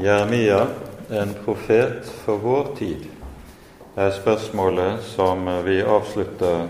Jeremia, 0.00 0.66
en 1.10 1.34
profet 1.44 2.06
for 2.24 2.36
vår 2.40 2.68
tid, 2.78 3.02
er 4.00 4.14
spørsmålet 4.16 5.02
som 5.04 5.44
vi 5.66 5.74
avslutter 5.84 6.62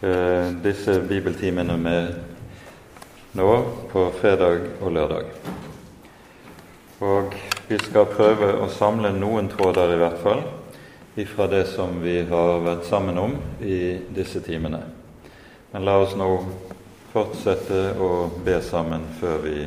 eh, 0.00 0.48
disse 0.64 0.94
bibeltimene 1.04 1.76
med 1.76 3.36
nå 3.36 3.50
på 3.92 4.06
fredag 4.16 4.64
og 4.80 4.94
lørdag. 4.96 5.28
Og 7.04 7.36
vi 7.68 7.84
skal 7.84 8.08
prøve 8.08 8.48
å 8.64 8.72
samle 8.72 9.12
noen 9.12 9.52
tråder, 9.52 9.92
i 9.92 10.00
hvert 10.00 10.22
fall, 10.24 10.40
ifra 11.20 11.50
det 11.52 11.66
som 11.74 11.98
vi 12.00 12.22
har 12.30 12.64
vært 12.64 12.88
sammen 12.88 13.20
om 13.20 13.36
i 13.60 13.98
disse 14.08 14.40
timene. 14.40 14.86
Men 15.74 15.84
la 15.84 16.00
oss 16.00 16.16
nå 16.16 16.30
fortsette 17.12 17.90
å 18.00 18.30
be 18.40 18.62
sammen 18.64 19.04
før 19.20 19.44
vi 19.44 19.66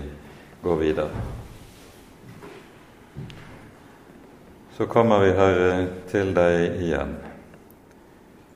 går 0.65 0.81
videre. 0.81 1.37
Så 4.79 4.85
kommer 4.87 5.19
vi, 5.19 5.31
Herre, 5.35 5.87
til 6.07 6.29
deg 6.31 6.77
igjen, 6.79 7.09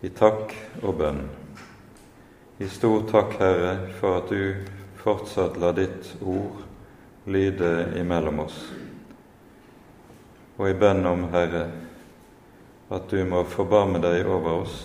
i 0.08 0.12
takk 0.16 0.54
og 0.80 0.94
bønn. 1.02 1.18
I 2.64 2.70
stor 2.72 3.04
takk, 3.10 3.34
Herre, 3.42 3.74
for 3.98 4.22
at 4.22 4.32
du 4.32 4.70
fortsatt 5.02 5.60
lar 5.60 5.76
ditt 5.76 6.14
ord 6.24 6.62
lyde 7.28 7.74
imellom 8.00 8.40
oss. 8.46 8.56
Og 10.56 10.70
i 10.70 10.78
bønn 10.80 11.04
om, 11.12 11.28
Herre, 11.36 11.66
at 12.88 13.12
du 13.12 13.20
må 13.28 13.44
forbarme 13.44 14.00
deg 14.00 14.24
over 14.24 14.62
oss 14.62 14.80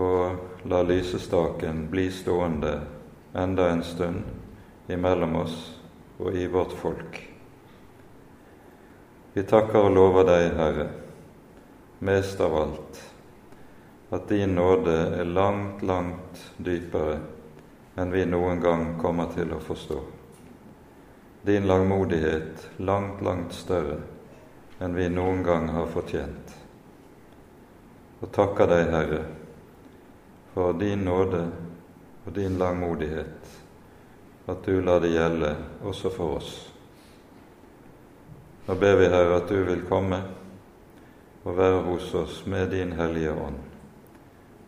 og 0.00 0.64
la 0.64 0.80
lysestaken 0.80 1.90
bli 1.92 2.08
stående 2.08 2.72
enda 3.36 3.68
en 3.76 3.84
stund 3.84 4.88
imellom 4.88 5.36
oss 5.44 5.60
og 6.16 6.32
i 6.32 6.48
vårt 6.48 6.72
folk. 6.80 7.33
Vi 9.34 9.42
takker 9.42 9.82
og 9.82 9.90
lover 9.90 10.28
deg, 10.28 10.44
Herre, 10.54 10.84
mest 12.06 12.38
av 12.38 12.52
alt, 12.54 12.98
at 14.14 14.28
din 14.30 14.52
nåde 14.54 14.92
er 15.18 15.26
langt, 15.26 15.80
langt 15.82 16.42
dypere 16.62 17.16
enn 17.98 18.12
vi 18.14 18.22
noen 18.30 18.60
gang 18.62 18.84
kommer 19.00 19.32
til 19.34 19.50
å 19.56 19.58
forstå. 19.58 19.96
Din 21.50 21.66
langmodighet 21.66 22.68
langt, 22.86 23.24
langt 23.26 23.56
større 23.58 23.96
enn 24.78 24.94
vi 24.94 25.08
noen 25.10 25.42
gang 25.42 25.66
har 25.74 25.90
fortjent. 25.90 26.52
Og 28.22 28.30
takker 28.38 28.70
deg, 28.70 28.92
Herre, 28.94 29.18
for 30.54 30.78
din 30.78 31.02
nåde 31.08 31.42
og 32.22 32.30
din 32.38 32.54
langmodighet, 32.62 33.50
at 34.46 34.62
du 34.62 34.78
lar 34.78 35.02
det 35.02 35.10
gjelde 35.16 35.56
også 35.82 36.14
for 36.14 36.38
oss. 36.38 36.54
Nå 38.66 38.74
ber 38.74 38.96
vi, 38.96 39.08
Herre, 39.08 39.36
at 39.36 39.48
du 39.48 39.58
vil 39.64 39.82
komme 39.88 40.22
og 41.44 41.56
være 41.56 41.82
hos 41.84 42.14
oss 42.14 42.46
med 42.46 42.70
din 42.72 42.92
Hellige 42.96 43.32
Ånd 43.32 43.60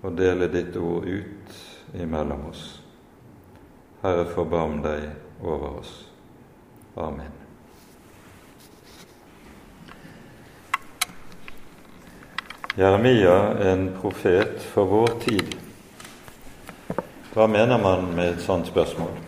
og 0.04 0.12
dele 0.18 0.46
ditt 0.52 0.76
ord 0.76 1.06
ut 1.08 1.56
imellom 1.96 2.44
oss. 2.50 2.66
Herre, 4.02 4.26
forbarm 4.28 4.82
deg 4.84 5.08
over 5.40 5.80
oss. 5.80 5.94
Amen. 6.96 7.32
Jeremia, 12.76 13.38
en 13.72 13.88
profet 13.96 14.60
for 14.60 14.84
vår 14.92 15.16
tid. 15.24 15.56
Hva 17.32 17.48
mener 17.48 17.80
man 17.80 18.12
med 18.12 18.34
et 18.34 18.44
sånt 18.44 18.68
spørsmål? 18.68 19.25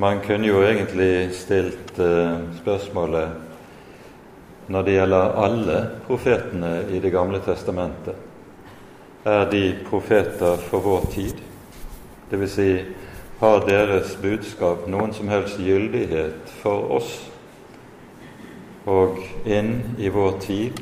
Man 0.00 0.20
kunne 0.20 0.46
jo 0.46 0.60
egentlig 0.62 1.34
stilt 1.34 1.96
uh, 1.98 2.38
spørsmålet 2.60 3.28
når 4.70 4.84
det 4.86 4.92
gjelder 4.94 5.32
alle 5.42 5.78
profetene 6.06 6.70
i 6.94 7.00
Det 7.02 7.10
gamle 7.10 7.40
testamentet. 7.42 8.14
Er 9.24 9.50
de 9.50 9.74
profeter 9.88 10.56
for 10.70 10.84
vår 10.84 11.08
tid? 11.10 11.40
Dvs. 12.30 12.54
Si, 12.54 12.84
har 13.40 13.66
deres 13.66 14.14
budskap 14.22 14.86
noen 14.86 15.14
som 15.16 15.28
helst 15.28 15.58
gyldighet 15.58 16.52
for 16.62 16.92
oss 16.98 17.10
og 18.86 19.18
inn 19.46 19.96
i 19.98 20.12
vår 20.14 20.38
tid 20.44 20.78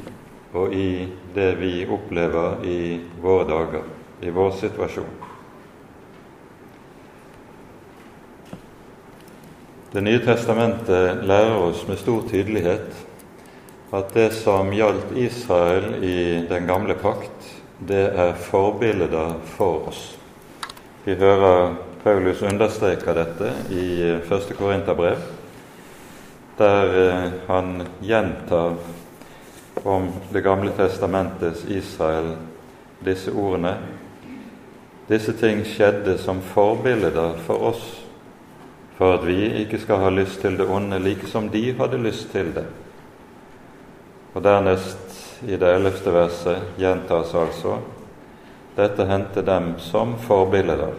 og 0.52 0.74
i 0.76 1.08
det 1.34 1.54
vi 1.60 1.86
opplever 1.88 2.64
i 2.68 3.00
våre 3.22 3.48
dager, 3.48 3.88
i 4.20 4.30
vår 4.30 4.52
situasjon? 4.60 5.25
Det 9.96 10.02
nye 10.04 10.18
testamentet 10.20 11.22
lærer 11.24 11.54
oss 11.56 11.86
med 11.88 11.96
stor 11.96 12.26
tydelighet 12.28 12.98
at 13.96 14.10
det 14.12 14.26
som 14.36 14.68
gjaldt 14.68 15.14
Israel 15.16 16.04
i 16.04 16.42
den 16.50 16.68
gamle 16.68 16.92
pakt, 17.00 17.46
det 17.80 18.02
er 18.12 18.36
forbilder 18.50 19.38
for 19.54 19.88
oss. 19.88 20.02
Vi 21.06 21.16
hører 21.16 21.78
Paulus 22.04 22.44
understreke 22.44 23.16
dette 23.16 23.54
i 23.72 23.88
første 24.28 24.60
Korinterbrev, 24.60 25.24
der 26.60 26.96
eh, 27.00 27.28
han 27.48 27.86
gjentar 28.04 28.76
om 29.80 30.12
Det 30.32 30.44
gamle 30.44 30.76
testamentets 30.76 31.64
Israel 31.72 32.34
disse 33.00 33.32
ordene. 33.32 33.78
Disse 35.08 35.32
ting 35.32 35.64
skjedde 35.64 36.18
som 36.20 36.44
forbilder 36.52 37.40
for 37.48 37.72
oss 37.72 37.94
for 38.96 39.14
at 39.14 39.26
vi 39.26 39.38
ikke 39.62 39.78
skal 39.80 40.00
ha 40.00 40.10
lyst 40.10 40.40
til 40.40 40.56
det 40.58 40.68
onde 40.68 40.98
like 40.98 41.28
som 41.28 41.50
de 41.52 41.72
hadde 41.78 42.00
lyst 42.00 42.30
til 42.32 42.54
det. 42.54 42.64
Og 44.34 44.42
dernest, 44.44 45.42
i 45.44 45.56
det 45.56 45.68
ellevte 45.74 46.12
verset, 46.12 46.72
gjentas 46.80 47.34
altså 47.36 47.78
dette 48.76 49.04
hendte 49.08 49.42
dem 49.44 49.74
som 49.80 50.16
forbilder, 50.20 50.90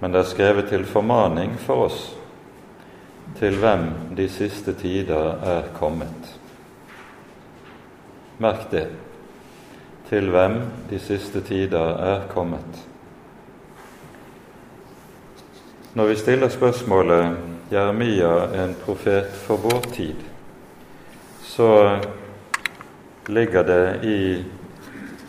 men 0.00 0.12
det 0.12 0.20
er 0.20 0.28
skrevet 0.28 0.68
til 0.68 0.84
formaning 0.84 1.54
for 1.60 1.88
oss, 1.88 2.02
til 3.38 3.56
hvem 3.60 3.88
de 4.16 4.28
siste 4.28 4.74
tider 4.76 5.40
er 5.44 5.70
kommet. 5.78 6.34
Merk 8.38 8.70
det. 8.70 8.86
Til 10.08 10.30
hvem 10.30 10.60
de 10.90 11.00
siste 11.00 11.40
tider 11.44 11.98
er 12.04 12.28
kommet. 12.32 12.87
Når 15.92 16.06
vi 16.06 16.16
stiller 16.16 16.48
spørsmålet 16.48 17.36
Jeremia 17.72 18.32
en 18.64 18.74
profet 18.84 19.30
for 19.32 19.56
vår 19.56 19.86
tid, 19.94 20.16
så 21.42 21.98
ligger 23.26 23.62
det 23.62 23.84
i 24.04 24.18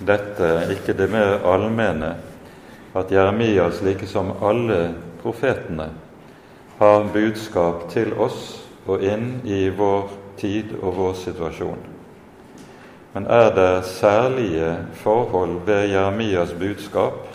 dette 0.04 0.50
ikke 0.76 0.98
det 1.00 1.08
mer 1.12 1.46
allmenne 1.48 2.10
at 2.92 3.12
Jeremia, 3.12 3.70
like 3.84 4.08
som 4.08 4.34
alle 4.44 4.94
profetene, 5.22 5.88
har 6.80 7.08
budskap 7.14 7.88
til 7.94 8.12
oss 8.20 8.60
og 8.86 9.00
inn 9.04 9.40
i 9.48 9.70
vår 9.70 10.12
tid 10.38 10.76
og 10.82 10.96
vår 11.00 11.16
situasjon. 11.24 11.80
Men 13.14 13.32
er 13.32 13.50
det 13.56 13.86
særlige 13.86 14.76
forhold 14.94 15.62
ved 15.66 15.88
Jeremias 15.96 16.52
budskap 16.52 17.28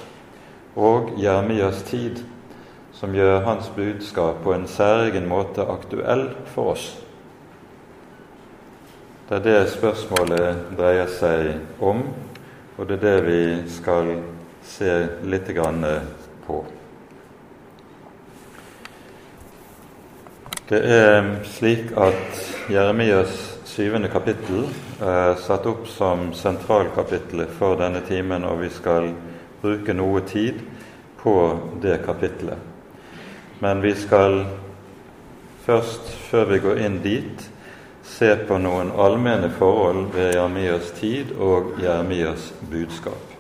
og 0.76 1.10
Jeremias 1.16 1.82
tid 1.88 2.20
som 2.94 3.15
gjør 3.15 3.43
hans 3.44 3.71
budskap 3.75 4.43
på 4.44 4.55
en 4.55 4.69
særegen 4.71 5.27
måte 5.28 5.66
aktuell 5.66 6.28
for 6.55 6.75
oss. 6.75 6.87
Det 9.28 9.38
er 9.38 9.44
det 9.44 9.72
spørsmålet 9.72 10.77
dreier 10.78 11.10
seg 11.10 11.82
om, 11.82 12.03
og 12.77 12.88
det 12.88 12.99
er 12.99 13.05
det 13.05 13.19
vi 13.27 13.43
skal 13.72 14.10
se 14.65 14.93
litt 15.25 15.50
på. 16.47 16.59
Det 20.69 20.81
er 20.81 21.31
slik 21.44 21.90
at 21.97 22.44
Jeremias 22.73 23.58
syvende 23.69 24.08
kapittel 24.08 24.69
er 25.02 25.35
satt 25.40 25.67
opp 25.67 25.88
som 25.90 26.31
sentralkapittelet 26.37 27.50
for 27.58 27.76
denne 27.81 28.05
timen, 28.06 28.44
og 28.44 28.62
vi 28.62 28.70
skal 28.73 29.11
bruke 29.62 29.97
noe 29.97 30.23
tid 30.29 30.62
på 31.20 31.35
det 31.82 31.99
kapittelet. 32.06 32.74
Men 33.64 33.81
vi 33.81 33.94
skal 33.96 34.43
først, 35.64 36.11
før 36.28 36.50
vi 36.50 36.58
går 36.61 36.81
inn 36.84 36.99
dit, 37.00 37.44
se 38.05 38.34
på 38.44 38.58
noen 38.61 38.90
allmenne 39.00 39.49
forhold 39.56 40.11
ved 40.12 40.34
Jeremias 40.34 40.90
tid 40.99 41.31
og 41.40 41.78
Jeremias 41.81 42.50
budskap. 42.69 43.31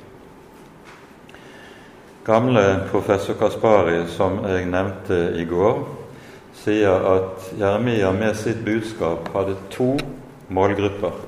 Gamle 2.24 2.62
professor 2.88 3.36
Kaspari, 3.36 3.98
som 4.08 4.38
jeg 4.48 4.64
nevnte 4.72 5.18
i 5.36 5.44
går, 5.44 5.82
sier 6.56 7.04
at 7.10 7.50
Jeremia 7.60 8.14
med 8.16 8.40
sitt 8.40 8.64
budskap 8.64 9.28
hadde 9.34 9.58
to 9.74 9.90
målgrupper. 10.48 11.20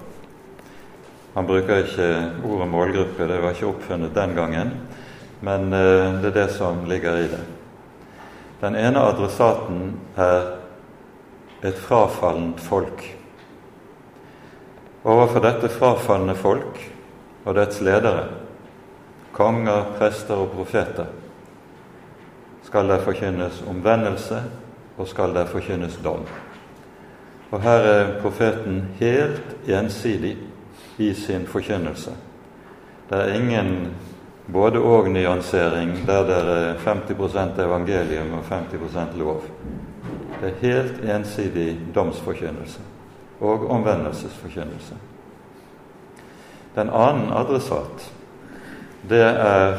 Han 1.35 1.51
bruker 1.53 1.85
ikke 1.85 2.09
ordet 2.49 2.71
målgruppe, 2.73 3.29
det 3.29 3.45
var 3.45 3.53
ikke 3.53 3.69
oppfunnet 3.75 4.17
den 4.17 4.33
gangen, 4.41 4.73
men 5.45 5.69
eh, 5.69 6.17
det 6.25 6.33
er 6.33 6.39
det 6.41 6.49
som 6.57 6.81
ligger 6.89 7.21
i 7.27 7.29
det. 7.37 7.45
Den 8.61 8.75
ene 8.75 9.03
adressaten 9.05 9.99
er 10.17 10.47
et 11.63 11.79
frafallent 11.79 12.61
folk. 12.61 13.03
Overfor 15.05 15.45
dette 15.45 15.69
frafalne 15.69 16.35
folk 16.35 16.81
og 17.45 17.55
dets 17.55 17.81
ledere, 17.85 18.25
konger, 19.37 19.93
prester 19.99 20.41
og 20.41 20.55
profeter, 20.57 21.13
skal 22.67 22.89
det 22.91 23.03
forkynnes 23.05 23.61
omvendelse 23.69 24.41
og 24.97 25.09
skal 25.09 25.37
det 25.37 25.47
forkynnes 25.53 26.01
dom. 26.05 26.25
Og 27.51 27.61
her 27.63 27.87
er 27.93 28.15
profeten 28.23 28.83
helt 28.99 29.69
ensidig 29.69 30.37
i 30.99 31.13
sin 31.15 31.47
forkynnelse. 31.47 32.11
Det 33.11 33.19
er 33.21 33.35
ingen 33.35 33.95
både 34.47 34.79
og-nyansering 34.79 36.07
der 36.07 36.27
det 36.27 36.37
er 36.37 36.75
50% 36.85 37.61
evangelium 37.63 38.35
og 38.39 38.45
50% 38.51 39.19
lov. 39.19 39.43
Det 40.41 40.51
er 40.51 40.61
helt 40.61 41.11
ensidig 41.11 41.81
domsforkynnelse 41.95 42.81
og 43.41 43.71
omvendelsesforkynnelse. 43.71 44.95
Den 46.75 46.91
annen 46.91 47.33
adressat, 47.33 48.13
det 49.09 49.25
er 49.25 49.79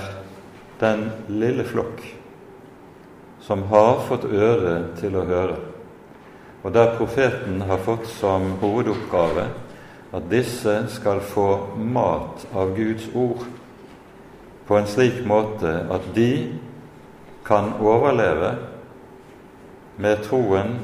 den 0.80 1.12
lille 1.28 1.64
flokk 1.64 2.02
som 3.42 3.64
har 3.69 4.02
fått 4.10 4.25
øre 4.25 4.80
til 5.00 5.16
å 5.16 5.25
høre, 5.25 5.60
og 6.64 6.74
der 6.74 6.98
profeten 6.98 7.62
har 7.69 7.80
fått 7.86 8.10
som 8.18 8.58
hovedoppgave 8.62 9.46
at 10.18 10.28
disse 10.31 10.74
skal 10.92 11.22
få 11.22 11.78
mat 11.78 12.48
av 12.56 12.74
Guds 12.75 13.08
ord 13.16 13.46
på 14.68 14.78
en 14.78 14.88
slik 14.88 15.24
måte 15.25 15.72
at 15.94 16.08
de 16.16 16.31
kan 17.48 17.74
overleve 17.80 18.54
med 19.98 20.24
troen 20.28 20.75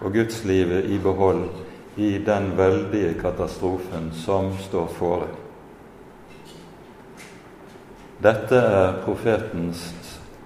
og 0.00 0.12
gudslivet 0.16 0.88
i 0.90 0.98
behold 1.02 1.46
i 1.96 2.16
den 2.24 2.52
veldige 2.56 3.14
katastrofen 3.20 4.10
som 4.24 4.52
står 4.66 4.86
fore. 4.98 5.32
Dette 8.22 8.56
er 8.56 9.02
profetens 9.04 9.90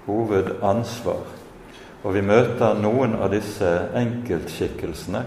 hovedansvar 0.07 1.41
og 2.01 2.15
vi 2.17 2.23
møter 2.25 2.79
noen 2.81 3.17
av 3.21 3.29
disse 3.35 3.69
enkeltskikkelsene 3.99 5.21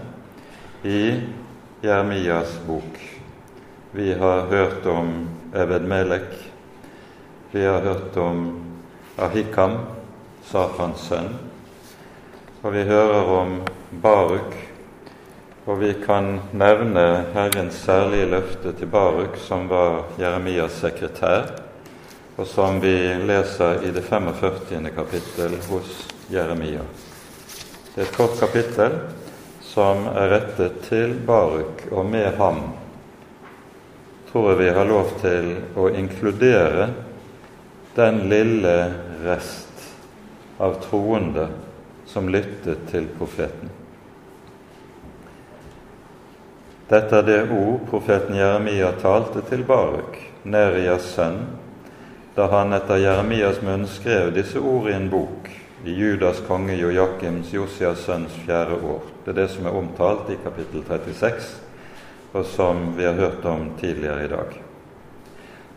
i 0.84 1.02
Jeremias 1.84 2.56
bok. 2.66 2.98
Vi 3.94 4.10
har 4.18 4.48
hørt 4.50 4.86
om 4.90 5.12
Eved 5.54 5.86
Melek. 5.86 6.32
Vi 7.54 7.66
har 7.66 7.80
hørt 7.80 8.16
om 8.16 8.60
Ahikam, 9.16 9.76
Safans 10.42 11.04
sønn. 11.06 11.28
Og 12.66 12.72
vi 12.74 12.80
hører 12.88 13.28
om 13.30 13.52
Baruk. 14.02 14.56
Og 15.62 15.78
vi 15.78 15.92
kan 16.02 16.40
nevne 16.50 17.04
Herrens 17.36 17.78
særlige 17.84 18.26
løfte 18.32 18.72
til 18.74 18.90
Baruk, 18.90 19.38
som 19.38 19.68
var 19.70 20.00
Jeremias 20.18 20.80
sekretær, 20.82 21.54
og 22.34 22.50
som 22.50 22.82
vi 22.82 22.96
leser 23.22 23.86
i 23.86 23.94
det 23.94 24.02
45. 24.02 24.90
kapittel 24.98 25.54
hos 25.70 25.94
Jeremia. 26.34 26.82
Det 27.94 28.02
er 28.02 28.08
et 28.08 28.18
kort 28.18 28.34
kapittel 28.42 28.98
som 29.62 30.08
er 30.10 30.40
rettet 30.40 30.82
til 30.90 31.20
Baruk, 31.22 31.86
og 31.92 32.10
med 32.10 32.34
ham 32.34 32.64
tror 34.32 34.56
jeg 34.56 34.64
vi 34.66 34.70
har 34.74 34.94
lov 34.96 35.18
til 35.22 35.52
å 35.78 35.92
inkludere 35.94 36.90
den 37.94 38.18
lille 38.28 38.94
rest 39.22 39.94
av 40.58 40.74
troende 40.82 41.48
som 42.06 42.28
lyttet 42.28 42.88
til 42.90 43.06
profeten. 43.18 43.70
Dette 46.88 47.16
er 47.16 47.26
det 47.26 47.40
ord 47.48 47.86
profeten 47.90 48.36
Jeremia 48.36 48.90
talte 49.00 49.40
til 49.48 49.64
Baruk, 49.64 50.18
Nerias 50.42 51.06
sønn, 51.14 51.38
da 52.34 52.48
han 52.52 52.74
etter 52.76 53.00
Jeremias 53.00 53.62
munn 53.64 53.86
skrev 53.88 54.34
disse 54.34 54.58
ord 54.58 54.90
i 54.90 54.96
en 54.98 55.08
bok 55.10 55.48
i 55.84 55.94
Judas 55.94 56.42
konge 56.48 56.76
Joakims 56.80 57.52
Josias 57.54 58.04
sønns 58.04 58.34
fjerde 58.44 58.80
år. 58.82 59.02
Det 59.24 59.34
er 59.34 59.40
det 59.42 59.48
som 59.54 59.68
er 59.68 59.78
omtalt 59.78 60.30
i 60.32 60.40
kapittel 60.42 60.84
36, 60.88 61.50
og 62.34 62.46
som 62.56 62.86
vi 62.98 63.06
har 63.06 63.20
hørt 63.20 63.44
om 63.44 63.68
tidligere 63.80 64.24
i 64.24 64.32
dag. 64.32 64.63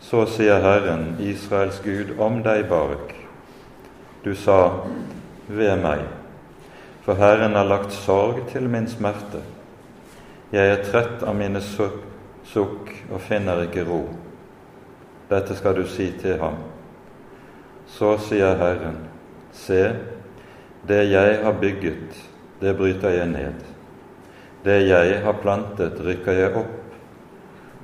Så 0.00 0.26
sier 0.26 0.60
Herren, 0.62 1.16
Israels 1.20 1.80
Gud, 1.84 2.14
om 2.18 2.42
deg, 2.42 2.68
Baruk. 2.68 3.12
Du 4.24 4.34
sa, 4.34 4.84
ved 5.48 5.80
meg, 5.82 6.04
for 7.02 7.18
Herren 7.18 7.56
har 7.56 7.66
lagt 7.68 7.92
sorg 7.96 8.44
til 8.52 8.68
min 8.68 8.88
smerte. 8.90 9.42
Jeg 10.52 10.72
er 10.72 10.84
trett 10.84 11.22
av 11.24 11.36
mine 11.36 11.60
sukk 11.60 12.92
og 13.10 13.20
finner 13.24 13.66
ikke 13.66 13.84
ro. 13.88 14.02
Dette 15.28 15.56
skal 15.56 15.76
du 15.76 15.84
si 15.88 16.10
til 16.20 16.38
ham. 16.40 16.56
Så 17.88 18.16
sier 18.28 18.56
Herren, 18.60 19.04
Se, 19.52 19.80
det 20.86 21.02
jeg 21.10 21.38
har 21.42 21.56
bygget, 21.60 22.18
det 22.60 22.76
bryter 22.76 23.10
jeg 23.10 23.26
ned. 23.26 23.64
Det 24.64 24.76
jeg 24.86 25.22
har 25.24 25.40
plantet, 25.42 26.00
rykker 26.04 26.36
jeg 26.36 26.52
opp, 26.60 26.77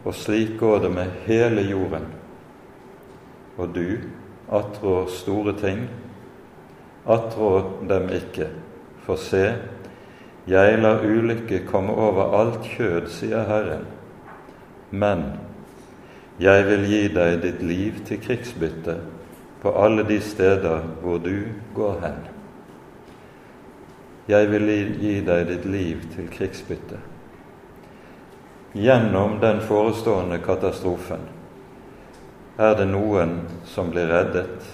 og 0.05 0.15
slik 0.15 0.59
går 0.61 0.79
det 0.85 0.91
med 0.93 1.13
hele 1.25 1.63
jorden. 1.71 2.07
Og 3.57 3.75
du 3.75 3.99
attrår 4.53 5.07
store 5.09 5.55
ting, 5.61 5.87
attrår 7.07 7.71
dem 7.89 8.11
ikke, 8.13 8.49
for 9.05 9.21
se, 9.21 9.55
jeg 10.49 10.79
lar 10.79 11.05
ulykke 11.05 11.63
komme 11.67 11.93
over 11.93 12.37
alt 12.41 12.67
kjød, 12.69 13.09
sier 13.09 13.47
Herren. 13.49 13.87
Men 14.91 15.25
jeg 16.41 16.67
vil 16.69 16.85
gi 16.91 17.03
deg 17.15 17.41
ditt 17.43 17.63
liv 17.65 18.03
til 18.05 18.21
krigsbytte 18.21 18.99
på 19.63 19.73
alle 19.81 20.05
de 20.05 20.21
steder 20.21 20.85
hvor 21.01 21.19
du 21.25 21.47
går 21.75 21.97
hen. 22.05 22.21
Jeg 24.29 24.51
vil 24.53 24.69
gi 25.01 25.19
deg 25.25 25.49
ditt 25.49 25.65
liv 25.69 26.05
til 26.13 26.29
krigsbytte. 26.33 27.01
Gjennom 28.77 29.41
den 29.41 29.61
forestående 29.61 30.39
katastrofen 30.43 31.21
er 32.57 32.73
det 32.75 32.89
noen 32.91 33.37
som 33.71 33.93
blir 33.95 34.09
reddet, 34.11 34.65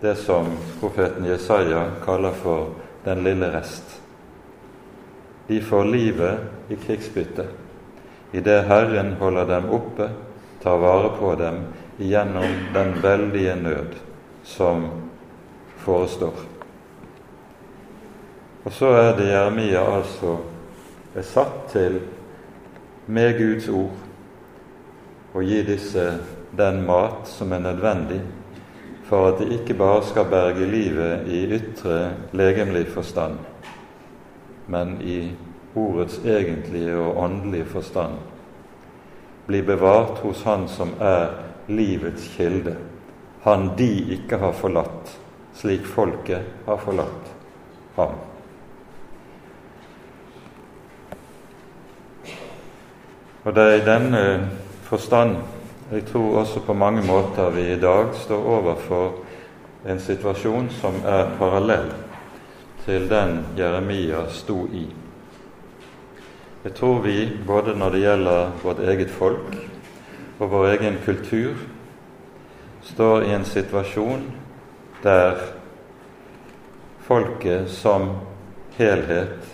det 0.00 0.14
som 0.16 0.48
profeten 0.80 1.26
Jesaja 1.28 1.82
kaller 2.04 2.32
for 2.32 2.70
den 3.04 3.20
lille 3.24 3.50
rest. 3.52 4.00
De 5.46 5.60
får 5.60 5.84
livet 5.84 6.72
i 6.72 6.78
krigsbytte 6.86 7.44
idet 8.32 8.64
Herren 8.64 9.12
holder 9.20 9.46
dem 9.46 9.68
oppe, 9.76 10.08
tar 10.62 10.80
vare 10.80 11.12
på 11.18 11.34
dem 11.34 11.60
gjennom 12.00 12.56
den 12.72 12.96
veldige 13.02 13.54
nød 13.60 13.94
som 14.42 14.88
forestår. 15.84 16.40
Og 18.64 18.72
så 18.72 18.96
er 18.96 19.16
det 19.20 19.28
Jeremia 19.28 19.84
altså 19.84 20.38
er 21.14 21.28
satt 21.28 21.66
til, 21.76 22.00
med 23.06 23.38
Guds 23.38 23.68
ord, 23.68 23.96
og 25.34 25.42
gi 25.44 25.62
disse 25.66 26.04
den 26.56 26.82
mat 26.86 27.28
som 27.28 27.52
er 27.52 27.58
nødvendig 27.58 28.20
for 29.04 29.26
at 29.28 29.40
de 29.40 29.50
ikke 29.58 29.74
bare 29.74 30.02
skal 30.06 30.30
berge 30.30 30.66
livet 30.66 31.26
i 31.28 31.42
ytre 31.58 32.14
legemlig 32.32 32.86
forstand, 32.88 33.36
men 34.66 34.96
i 35.02 35.34
ordets 35.74 36.18
egentlige 36.24 36.96
og 36.96 37.18
åndelige 37.24 37.64
forstand, 37.64 38.16
bli 39.46 39.60
bevart 39.62 40.18
hos 40.24 40.42
Han 40.42 40.68
som 40.68 40.94
er 41.00 41.34
livets 41.68 42.28
kilde 42.36 42.76
han 43.44 43.70
de 43.76 43.90
ikke 44.14 44.38
har 44.40 44.54
forlatt, 44.56 45.10
slik 45.54 45.84
folket 45.84 46.46
har 46.64 46.78
forlatt 46.80 47.26
ham. 47.96 48.14
Og 53.44 53.54
det 53.54 53.62
er 53.62 53.74
i 53.76 53.84
denne 53.84 54.24
forstand 54.82 55.36
jeg 55.90 56.06
tror 56.08 56.38
også 56.40 56.60
på 56.64 56.72
mange 56.72 57.02
måter 57.06 57.50
vi 57.50 57.66
i 57.72 57.80
dag 57.80 58.14
står 58.16 58.46
overfor 58.56 59.12
en 59.86 60.00
situasjon 60.00 60.70
som 60.72 60.96
er 61.04 61.28
parallell 61.38 61.90
til 62.86 63.04
den 63.10 63.42
Jeremia 63.58 64.24
sto 64.32 64.64
i. 64.72 64.86
Jeg 66.64 66.74
tror 66.74 67.02
vi, 67.04 67.28
både 67.46 67.76
når 67.76 67.90
det 67.90 68.00
gjelder 68.00 68.50
vårt 68.62 68.80
eget 68.80 69.10
folk 69.10 69.56
og 70.38 70.50
vår 70.50 70.66
egen 70.72 70.96
kultur, 71.04 71.52
står 72.82 73.28
i 73.28 73.34
en 73.36 73.44
situasjon 73.44 74.24
der 75.02 75.36
folket 77.04 77.68
som 77.70 78.08
helhet, 78.78 79.44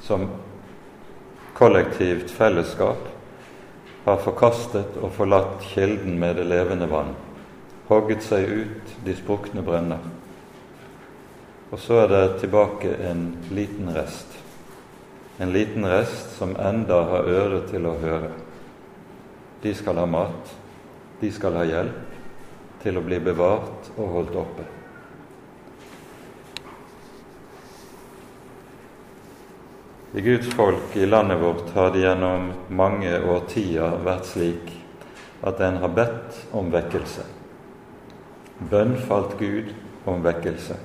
som 0.00 0.30
kollektivt 1.58 2.30
fellesskap, 2.30 3.11
har 4.04 4.18
forkastet 4.22 4.96
og 4.98 5.12
forlatt 5.14 5.62
kilden 5.62 6.18
med 6.18 6.36
det 6.40 6.48
levende 6.50 6.88
vann, 6.90 7.14
hogget 7.88 8.24
seg 8.26 8.48
ut 8.50 8.94
de 9.06 9.14
sprukne 9.18 9.62
brønner. 9.62 10.02
Og 11.72 11.80
så 11.80 12.02
er 12.02 12.10
det 12.10 12.40
tilbake 12.42 12.90
en 13.08 13.24
liten 13.54 13.92
rest, 13.94 14.38
en 15.38 15.54
liten 15.54 15.86
rest 15.88 16.34
som 16.36 16.56
enda 16.60 17.00
har 17.08 17.30
øre 17.30 17.62
til 17.70 17.86
å 17.88 17.96
høre. 18.02 18.34
De 19.62 19.72
skal 19.78 20.02
ha 20.02 20.06
mat, 20.10 20.52
de 21.22 21.30
skal 21.32 21.56
ha 21.56 21.64
hjelp 21.64 22.18
til 22.82 22.98
å 22.98 23.06
bli 23.06 23.22
bevart 23.22 23.92
og 23.96 24.16
holdt 24.18 24.38
oppe. 24.42 24.81
Guds 30.14 30.54
folk 30.54 30.96
i 30.96 31.06
landet 31.06 31.40
vårt 31.40 31.70
har 31.74 31.90
det 31.90 32.02
gjennom 32.04 32.50
mange 32.68 33.14
årtier 33.24 33.94
vært 34.04 34.26
slik 34.28 34.74
at 35.40 35.60
en 35.64 35.78
har 35.80 35.94
bedt 35.96 36.36
om 36.52 36.68
vekkelse. 36.72 37.24
Bønn 38.68 38.92
falt 39.08 39.38
Gud 39.40 39.72
om 40.04 40.20
vekkelse. 40.20 40.76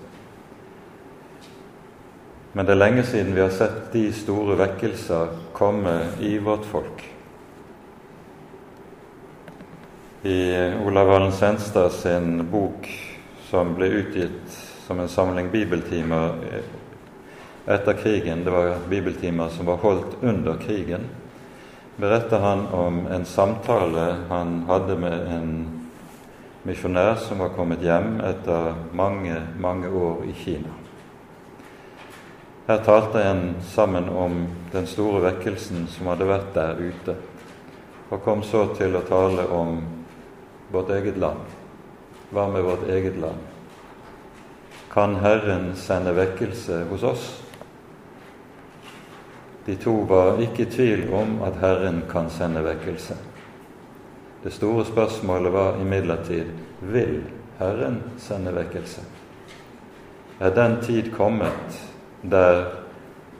Men 2.55 2.65
det 2.65 2.73
er 2.73 2.79
lenge 2.79 3.03
siden 3.03 3.35
vi 3.35 3.43
har 3.43 3.51
sett 3.51 3.91
de 3.91 4.05
store 4.15 4.55
vekkelser 4.63 5.35
komme 5.53 5.97
i 6.23 6.37
vårt 6.39 6.63
folk. 6.71 7.03
I 10.23 10.39
Olav 10.87 11.11
Allen 11.11 11.35
Senstad 11.35 11.91
sin 11.99 12.47
bok, 12.47 12.87
som 13.51 13.75
ble 13.75 13.91
utgitt 13.99 14.55
som 14.87 15.03
en 15.03 15.11
samling 15.11 15.51
bibeltimer 15.51 16.39
etter 17.67 17.93
krigen, 17.93 18.43
det 18.43 18.51
var 18.51 18.77
bibeltimer 18.89 19.49
som 19.49 19.65
var 19.65 19.75
holdt 19.75 20.17
under 20.21 20.57
krigen, 20.57 21.09
beretter 21.95 22.39
han 22.39 22.67
om 22.67 23.07
en 23.07 23.25
samtale 23.25 24.15
han 24.29 24.61
hadde 24.67 24.95
med 24.97 25.31
en 25.35 25.49
misjonær 26.63 27.15
som 27.15 27.39
var 27.43 27.55
kommet 27.55 27.83
hjem 27.83 28.21
etter 28.23 28.73
mange, 28.95 29.41
mange 29.59 29.89
år 29.89 30.23
i 30.27 30.33
Kina. 30.35 30.71
Her 32.67 32.83
talte 32.83 33.23
en 33.23 33.55
sammen 33.63 34.09
om 34.09 34.41
den 34.71 34.87
store 34.87 35.21
vekkelsen 35.23 35.87
som 35.91 36.07
hadde 36.11 36.27
vært 36.27 36.53
der 36.55 36.79
ute, 36.79 37.15
og 38.09 38.23
kom 38.23 38.43
så 38.43 38.65
til 38.75 38.95
å 38.95 39.03
tale 39.07 39.47
om 39.51 39.81
vårt 40.71 40.91
eget 40.95 41.19
land. 41.19 41.43
Hva 42.31 42.47
med 42.51 42.63
vårt 42.67 42.87
eget 42.91 43.19
land? 43.19 43.39
Kan 44.91 45.15
Herren 45.23 45.73
sende 45.79 46.15
vekkelse 46.15 46.83
hos 46.91 47.03
oss? 47.07 47.27
De 49.67 49.75
to 49.75 49.91
var 50.07 50.39
ikke 50.39 50.63
i 50.63 50.71
tvil 50.71 51.09
om 51.13 51.41
at 51.43 51.59
Herren 51.59 52.05
kan 52.07 52.29
sende 52.31 52.61
vekkelse. 52.63 53.17
Det 54.43 54.53
store 54.55 54.85
spørsmålet 54.87 55.53
var 55.53 55.81
imidlertid 55.81 56.53
vil 56.81 57.17
Herren 57.59 57.97
sende 58.17 58.53
vekkelse. 58.55 59.01
Er 60.39 60.53
den 60.55 60.77
tid 60.81 61.11
kommet 61.11 61.81
der 62.21 62.63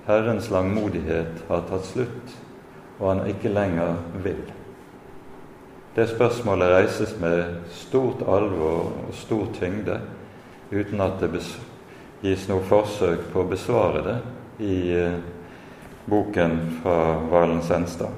Herrens 0.08 0.50
langmodighet 0.50 1.46
har 1.48 1.64
tatt 1.70 1.86
slutt, 1.86 2.36
og 3.00 3.10
han 3.14 3.28
ikke 3.32 3.54
lenger 3.54 3.96
vil. 4.24 4.44
Det 5.96 6.10
spørsmålet 6.10 6.74
reises 6.74 7.16
med 7.20 7.64
stort 7.72 8.22
alvor 8.28 8.92
og 9.08 9.16
stor 9.16 9.48
tyngde, 9.54 10.02
uten 10.72 11.02
at 11.02 11.24
det 11.24 11.42
gis 12.22 12.50
noe 12.50 12.68
forsøk 12.68 13.30
på 13.32 13.46
å 13.46 13.50
besvare 13.50 14.04
det 14.06 14.20
i 14.66 14.78
eh, 14.98 15.20
boken 16.10 16.80
fra 16.82 17.20
Valen 17.32 17.62
Senstad. 17.62 18.12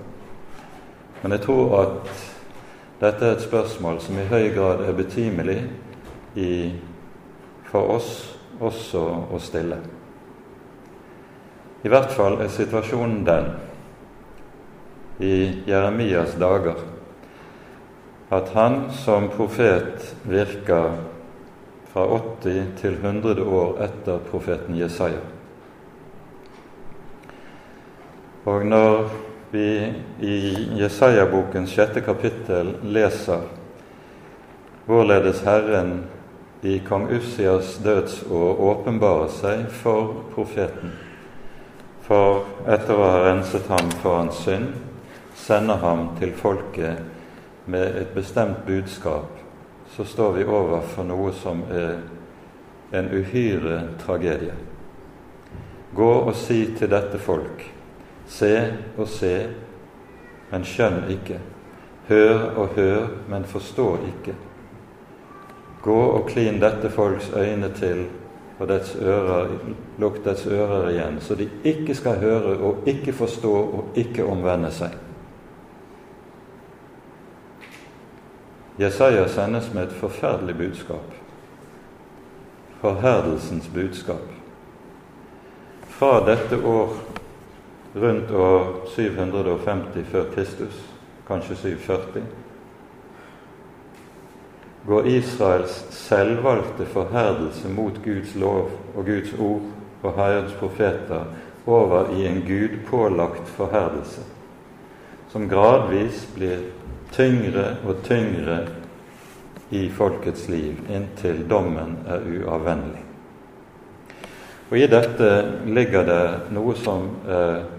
Men 1.21 1.31
jeg 1.35 1.41
tror 1.41 1.73
at 1.81 2.11
dette 2.99 3.25
er 3.25 3.37
et 3.37 3.43
spørsmål 3.43 3.99
som 4.03 4.19
i 4.19 4.27
høy 4.29 4.51
grad 4.55 4.83
er 4.85 4.95
betimelig 4.97 5.57
i, 6.35 6.51
for 7.69 7.95
oss 7.95 8.11
også 8.59 9.01
å 9.31 9.39
stille. 9.41 9.79
I 11.83 11.91
hvert 11.91 12.11
fall 12.11 12.39
er 12.43 12.51
situasjonen 12.51 13.23
den 13.27 13.51
i 15.19 15.33
Jeremias 15.67 16.35
dager 16.39 16.79
at 18.29 18.51
han 18.53 18.91
som 18.93 19.29
profet 19.33 20.15
virker 20.29 20.99
fra 21.89 22.05
80 22.05 22.75
til 22.77 22.99
100 23.01 23.43
år 23.43 23.79
etter 23.87 24.19
profeten 24.29 24.77
Jesaja. 24.77 25.38
Og 28.45 28.65
når 28.65 29.09
vi 29.51 29.93
i 30.23 30.35
Jesaja-bokens 30.79 31.73
sjette 31.73 32.01
kapittel 32.05 32.75
leser 32.83 33.47
hvorledes 34.87 35.41
Herren 35.45 36.05
i 36.61 36.79
kong 36.87 37.09
Ussias 37.13 37.75
dødsår 37.83 38.61
åpenbarer 38.71 39.29
seg 39.31 39.65
for 39.81 40.23
profeten, 40.33 40.93
for 42.07 42.47
etter 42.67 42.95
å 42.95 43.05
ha 43.05 43.19
renset 43.27 43.67
ham 43.69 43.91
for 43.99 44.21
hans 44.21 44.39
synd, 44.45 44.71
sender 45.37 45.81
ham 45.83 46.07
til 46.19 46.33
folket 46.35 47.03
med 47.69 47.99
et 48.01 48.13
bestemt 48.15 48.63
budskap, 48.67 49.29
så 49.95 50.05
står 50.05 50.39
vi 50.39 50.47
overfor 50.47 51.07
noe 51.07 51.33
som 51.37 51.61
er 51.69 51.99
en 52.97 53.11
uhyre 53.13 53.81
tragedie. 54.01 54.55
Gå 55.95 56.11
og 56.23 56.33
si 56.37 56.63
til 56.77 56.89
dette 56.91 57.21
folk, 57.21 57.61
se 58.29 58.53
og 58.97 59.07
se, 59.09 59.33
men 60.51 60.65
skjønn 60.65 61.09
ikke. 61.09 61.39
Hør 62.09 62.45
og 62.57 62.77
hør, 62.77 63.09
men 63.29 63.45
forstå 63.45 63.89
ikke. 64.07 64.35
Gå 65.81 65.99
og 65.99 66.25
klin 66.29 66.61
dette 66.61 66.89
folks 66.89 67.31
øyne 67.35 67.69
til 67.75 68.07
og 68.59 68.67
dets 68.67 68.95
ører, 68.95 69.53
lukk 69.97 70.17
dets 70.25 70.47
ører 70.47 70.89
igjen, 70.89 71.21
så 71.23 71.35
de 71.35 71.47
ikke 71.63 71.95
skal 71.95 72.19
høre 72.19 72.57
og 72.57 72.87
ikke 72.87 73.13
forstå 73.13 73.53
og 73.53 73.95
ikke 73.95 74.25
omvende 74.27 74.71
seg. 74.75 74.97
Jesaja 78.79 79.27
sendes 79.27 79.71
med 79.73 79.87
et 79.87 79.95
forferdelig 79.95 80.57
budskap. 80.57 81.15
Forherdelsens 82.81 83.67
budskap. 83.73 84.27
Fra 85.87 86.19
dette 86.27 86.59
år 86.63 86.95
rundt 87.93 88.31
år 88.31 88.75
750 88.95 90.05
før 90.11 90.25
Kristus, 90.35 90.83
kanskje 91.27 91.55
740, 91.55 92.23
går 94.87 95.07
Israels 95.07 95.83
selvvalgte 95.93 96.85
forherdelse 96.85 97.69
mot 97.69 97.97
Guds 98.03 98.35
lov 98.35 98.71
og 98.95 99.05
Guds 99.05 99.33
ord 99.39 99.61
og 100.03 100.13
Herrens 100.15 100.53
profeter 100.59 101.25
over 101.67 102.09
i 102.15 102.25
en 102.27 102.41
gudpålagt 102.47 103.49
forherdelse, 103.57 104.21
som 105.29 105.49
gradvis 105.49 106.25
blir 106.35 106.63
tyngre 107.11 107.75
og 107.85 108.01
tyngre 108.05 108.63
i 109.69 109.89
folkets 109.93 110.47
liv 110.49 110.79
inntil 110.89 111.43
dommen 111.49 111.97
er 112.07 112.25
uavvendelig. 112.25 113.03
Og 114.69 114.77
I 114.77 114.87
dette 114.89 115.29
ligger 115.65 116.05
det 116.05 116.23
noe 116.53 116.73
som 116.77 117.05
er 117.29 117.78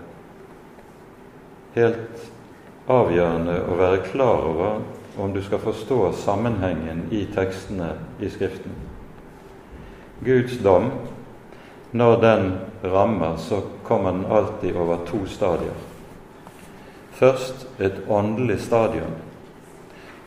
helt 1.75 2.31
avgjørende 2.91 3.59
å 3.71 3.77
være 3.79 4.03
klar 4.11 4.47
over 4.51 4.81
om 5.21 5.33
du 5.35 5.43
skal 5.43 5.63
forstå 5.63 6.13
sammenhengen 6.23 7.07
i 7.11 7.25
tekstene 7.35 7.93
i 8.21 8.31
Skriften. 8.31 8.75
Guds 10.25 10.59
dom, 10.65 10.91
når 11.93 12.21
den 12.21 12.51
rammer, 12.83 13.37
så 13.37 13.63
kommer 13.85 14.13
den 14.13 14.27
alltid 14.27 14.77
over 14.77 15.05
to 15.07 15.25
stadier. 15.27 15.77
Først 17.13 17.67
et 17.79 18.03
åndelig 18.09 18.61
stadium, 18.61 19.17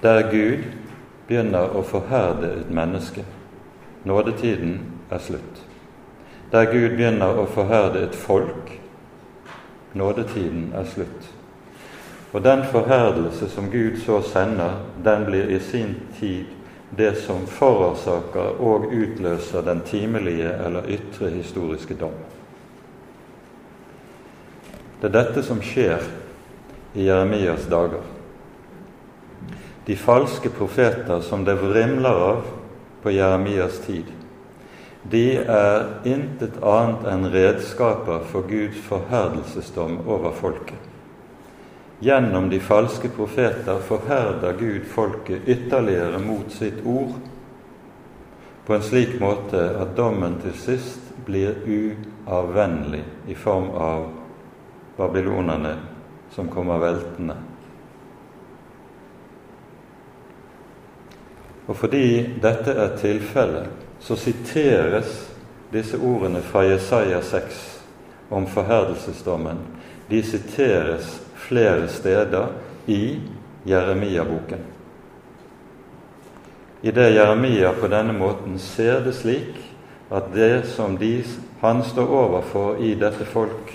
der 0.04 0.30
Gud 0.32 0.66
begynner 1.28 1.74
å 1.74 1.82
forherde 1.88 2.52
et 2.60 2.72
menneske. 2.74 3.24
Nådetiden 4.04 4.82
er 5.10 5.22
slutt. 5.24 5.64
Der 6.52 6.68
Gud 6.70 6.98
begynner 6.98 7.40
å 7.40 7.46
forherde 7.50 8.04
et 8.04 8.16
folk. 8.16 8.76
Nådetiden 9.94 10.74
er 10.76 10.86
slutt. 10.90 11.33
Og 12.34 12.42
den 12.44 12.64
forherdelse 12.66 13.50
som 13.50 13.70
Gud 13.72 14.00
så 14.06 14.22
sender, 14.26 14.80
den 15.06 15.26
blir 15.26 15.50
i 15.54 15.60
sin 15.60 15.96
tid 16.20 16.46
det 16.98 17.16
som 17.18 17.46
forårsaker 17.48 18.62
og 18.62 18.90
utløser 18.94 19.62
den 19.62 19.82
timelige 19.86 20.50
eller 20.66 20.90
ytre 20.90 21.30
historiske 21.30 21.94
dom. 21.94 22.16
Det 25.02 25.10
er 25.10 25.16
dette 25.18 25.44
som 25.44 25.62
skjer 25.62 26.02
i 26.96 27.06
Jeremias 27.08 27.66
dager. 27.70 28.02
De 29.86 29.98
falske 30.00 30.50
profeter 30.50 31.22
som 31.22 31.46
det 31.46 31.58
vrimler 31.60 32.22
av 32.30 32.46
på 33.04 33.12
Jeremias 33.12 33.82
tid, 33.84 34.08
de 35.04 35.26
er 35.38 35.90
intet 36.08 36.62
annet 36.64 37.04
enn 37.12 37.28
redskaper 37.34 38.24
for 38.32 38.48
Guds 38.48 38.80
forherdelsesdom 38.88 40.00
over 40.08 40.32
folket. 40.32 40.93
Gjennom 42.04 42.50
de 42.50 42.60
falske 42.60 43.08
profeter 43.10 43.80
forherder 43.80 44.58
Gud 44.60 44.82
folket 44.92 45.48
ytterligere 45.48 46.20
mot 46.20 46.52
sitt 46.52 46.82
ord 46.86 47.14
på 48.66 48.76
en 48.76 48.84
slik 48.84 49.14
måte 49.22 49.62
at 49.80 49.96
dommen 49.96 50.36
til 50.44 50.52
sist 50.60 51.14
blir 51.24 51.64
uavvennlig 51.64 53.06
i 53.32 53.36
form 53.40 53.72
av 53.80 54.10
babylonerne 54.98 55.74
som 56.36 56.52
kommer 56.52 56.84
veltende. 56.84 57.40
Og 61.72 61.78
fordi 61.80 62.06
dette 62.44 62.76
er 62.84 62.98
tilfellet, 63.00 63.72
så 64.04 64.20
siteres 64.20 65.22
disse 65.72 66.04
ordene 66.04 66.44
fra 66.44 66.68
Jesaja 66.68 67.24
6 67.24 67.68
om 68.36 68.48
forherdelsesdommen. 68.48 69.64
De 70.10 70.20
siteres 70.24 71.23
flere 71.48 71.88
steder 71.88 72.48
i 72.86 73.20
Jeremia-boken. 73.64 74.60
I 76.82 76.92
det 76.92 77.10
Jeremia 77.16 77.72
på 77.74 77.88
denne 77.88 78.14
måten 78.14 78.60
ser 78.60 79.00
det 79.06 79.14
slik 79.16 79.56
at 80.12 80.34
det 80.34 80.66
som 80.76 80.98
de, 81.00 81.24
han 81.62 81.84
står 81.84 82.12
overfor 82.12 82.82
i 82.84 82.92
dette 83.00 83.26
folk 83.26 83.72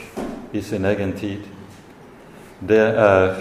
i 0.53 0.61
sin 0.63 0.85
egen 0.85 1.15
tid, 1.17 1.47
det 2.61 2.85
er 3.01 3.35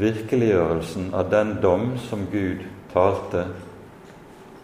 virkeliggjørelsen 0.00 1.12
av 1.14 1.30
den 1.30 1.56
dom 1.60 1.94
som 2.08 2.24
Gud 2.32 2.64
talte 2.92 3.46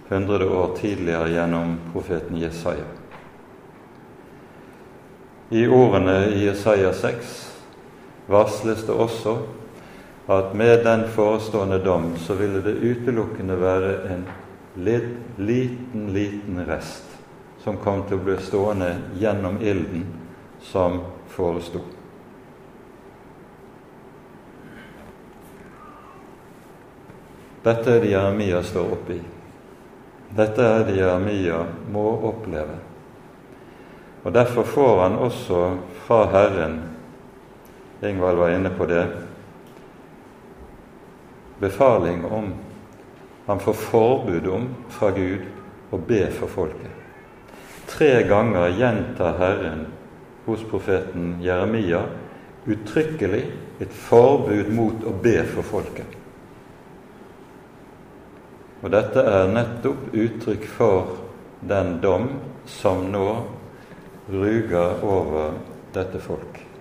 hundre 0.09 0.49
år 0.49 0.77
tidligere 0.81 1.29
gjennom 1.33 1.79
profeten 1.93 2.41
Jesaja. 2.41 2.89
I 5.53 5.67
ordene 5.69 6.19
i 6.33 6.47
Jesaja 6.47 6.93
6 6.97 7.52
varsles 8.27 8.87
det 8.87 8.93
også 8.93 9.37
at 10.33 10.55
med 10.55 10.85
den 10.85 11.09
forestående 11.09 11.79
dom 11.79 12.13
så 12.17 12.35
ville 12.35 12.63
det 12.63 12.79
utelukkende 12.79 13.57
være 13.61 13.95
en 14.13 14.27
liten, 14.77 16.13
liten 16.13 16.63
rest 16.67 17.19
som 17.63 17.77
kom 17.77 18.05
til 18.07 18.19
å 18.19 18.25
bli 18.27 18.37
stående 18.43 18.93
gjennom 19.19 19.59
ilden 19.63 20.07
som 20.63 21.01
foresto. 21.31 21.83
Dette 27.63 27.93
er 27.95 28.01
det 28.03 28.11
Jeremia 28.11 28.63
står 28.67 28.95
oppe 28.97 29.15
i. 29.15 29.21
Dette 30.35 30.65
er 30.67 30.87
det 30.89 30.97
Jeremia 30.99 31.61
må 31.95 32.07
oppleve. 32.33 32.81
Og 34.23 34.33
Derfor 34.35 34.67
får 34.67 35.01
han 35.03 35.19
også 35.19 35.61
fra 36.07 36.25
Herren 36.31 36.81
Ingvald 38.03 38.39
var 38.39 38.51
inne 38.51 38.71
på 38.71 38.87
det 38.87 39.07
befaling 41.63 42.25
om 42.25 42.53
Han 43.47 43.61
får 43.61 43.73
forbud 43.73 44.47
om 44.47 44.69
fra 44.89 45.11
Gud 45.11 45.43
å 45.91 45.99
be 45.99 46.21
for 46.31 46.47
folket. 46.47 46.91
Tre 47.91 48.23
ganger 48.23 48.69
gjentar 48.79 49.35
Herren 49.39 49.81
hos 50.47 50.63
profeten 50.71 51.35
Jeremia 51.43 52.05
uttrykkelig 52.71 53.43
et 53.83 53.95
forbud 54.07 54.71
mot 54.75 55.05
å 55.05 55.15
be 55.23 55.37
for 55.51 55.67
folket. 55.67 56.19
Og 58.83 58.91
dette 58.95 59.23
er 59.35 59.51
nettopp 59.51 60.11
uttrykk 60.15 60.67
for 60.79 61.17
den 61.67 61.97
dom 62.03 62.29
som 62.67 63.09
nå 63.11 63.29
ruger 64.31 65.03
over 65.03 65.59
dette 65.95 66.23
folk. 66.23 66.72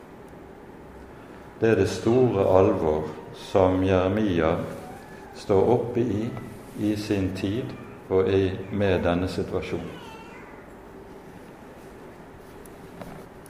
Det 1.61 1.69
er 1.69 1.75
det 1.75 1.89
store 1.93 2.41
alvor 2.57 3.03
som 3.37 3.83
Jeremia 3.85 4.55
står 5.37 5.67
oppe 5.69 6.01
i 6.01 6.29
i 6.81 6.95
sin 6.95 7.35
tid 7.37 7.69
og 8.09 8.29
i, 8.29 8.51
med 8.71 9.03
denne 9.05 9.27
situasjonen. 9.29 9.91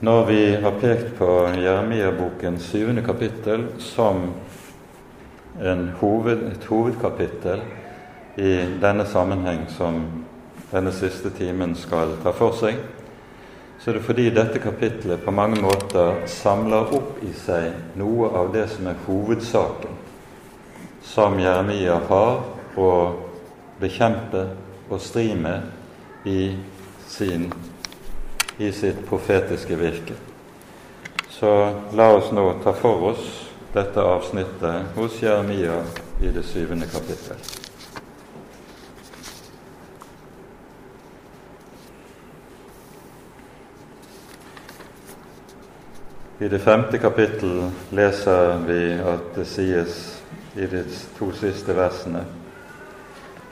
Når 0.02 0.24
vi 0.26 0.40
har 0.60 0.78
pekt 0.82 1.14
på 1.18 1.30
Jeremia-bokens 1.56 2.62
syvende 2.62 3.02
kapittel 3.06 3.68
som 3.78 4.32
hoved, 6.00 6.42
et 6.52 6.64
hovedkapittel 6.68 7.62
i 8.36 8.56
denne 8.82 9.06
sammenheng 9.06 9.68
som 9.70 10.02
denne 10.72 10.92
siste 10.92 11.30
timen 11.30 11.76
skal 11.78 12.18
ta 12.22 12.32
for 12.34 12.56
seg, 12.58 12.82
så 13.82 13.90
er 13.90 13.94
det 13.98 14.06
fordi 14.06 14.28
dette 14.30 14.60
kapitlet 14.62 15.24
på 15.24 15.34
mange 15.34 15.58
måter 15.58 16.20
samler 16.30 16.92
opp 16.94 17.16
i 17.26 17.32
seg 17.34 17.96
noe 17.98 18.28
av 18.38 18.52
det 18.54 18.68
som 18.70 18.86
er 18.86 19.00
hovedsaken 19.08 19.96
som 21.02 21.34
Jeremia 21.42 21.96
har 22.06 22.44
å 22.78 22.90
bekjempe 23.82 24.44
og 24.86 25.00
stri 25.02 25.32
med 25.34 25.66
i, 26.30 26.54
sin, 27.10 27.48
i 28.62 28.70
sitt 28.72 29.02
profetiske 29.08 29.76
virke. 29.80 30.14
Så 31.32 31.50
la 31.98 32.12
oss 32.14 32.30
nå 32.30 32.46
ta 32.62 32.76
for 32.78 33.10
oss 33.10 33.26
dette 33.74 34.06
avsnittet 34.14 34.94
hos 34.94 35.18
Jeremia 35.24 35.82
i 36.22 36.30
det 36.30 36.46
syvende 36.46 36.86
kapittel. 36.86 37.61
I 46.42 46.48
det 46.48 46.58
femte 46.58 46.98
kapittel 46.98 47.70
leser 47.94 48.56
vi 48.66 48.94
at 48.98 49.28
det 49.36 49.44
sies 49.46 49.98
i 50.58 50.66
de 50.66 50.80
to 51.14 51.28
siste 51.38 51.74
versene 51.76 52.24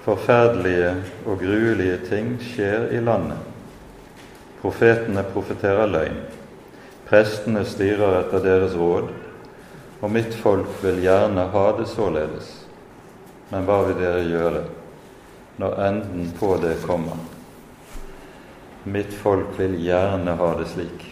Forferdelige 0.03 0.97
og 1.23 1.39
gruelige 1.39 2.01
ting 2.09 2.33
skjer 2.43 2.89
i 2.91 2.99
landet. 3.05 3.39
Profetene 4.59 5.23
profeterer 5.23 5.87
løgn. 5.93 6.19
Prestene 7.07 7.63
styrer 7.69 8.17
etter 8.25 8.43
deres 8.43 8.75
råd, 8.75 9.13
og 10.01 10.11
mitt 10.17 10.35
folk 10.41 10.83
vil 10.83 10.99
gjerne 11.05 11.47
ha 11.55 11.65
det 11.79 11.87
således. 11.93 12.51
Men 13.53 13.71
hva 13.71 13.85
vil 13.87 14.01
dere 14.03 14.27
gjøre 14.27 14.65
når 15.63 15.79
enden 15.87 16.35
på 16.43 16.57
det 16.65 16.75
kommer? 16.89 17.23
Mitt 18.83 19.15
folk 19.23 19.55
vil 19.61 19.79
gjerne 19.85 20.39
ha 20.43 20.53
det 20.59 20.71
slik. 20.75 21.11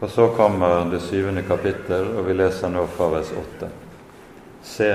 Og 0.00 0.10
så 0.10 0.28
kommer 0.28 0.84
det 0.90 1.02
syvende 1.04 1.42
kapittel, 1.44 2.14
og 2.16 2.24
vi 2.24 2.34
leser 2.38 2.72
nå 2.72 2.86
fra 2.88 3.10
vers 3.12 3.32
åtte. 3.36 3.68
Se, 4.64 4.94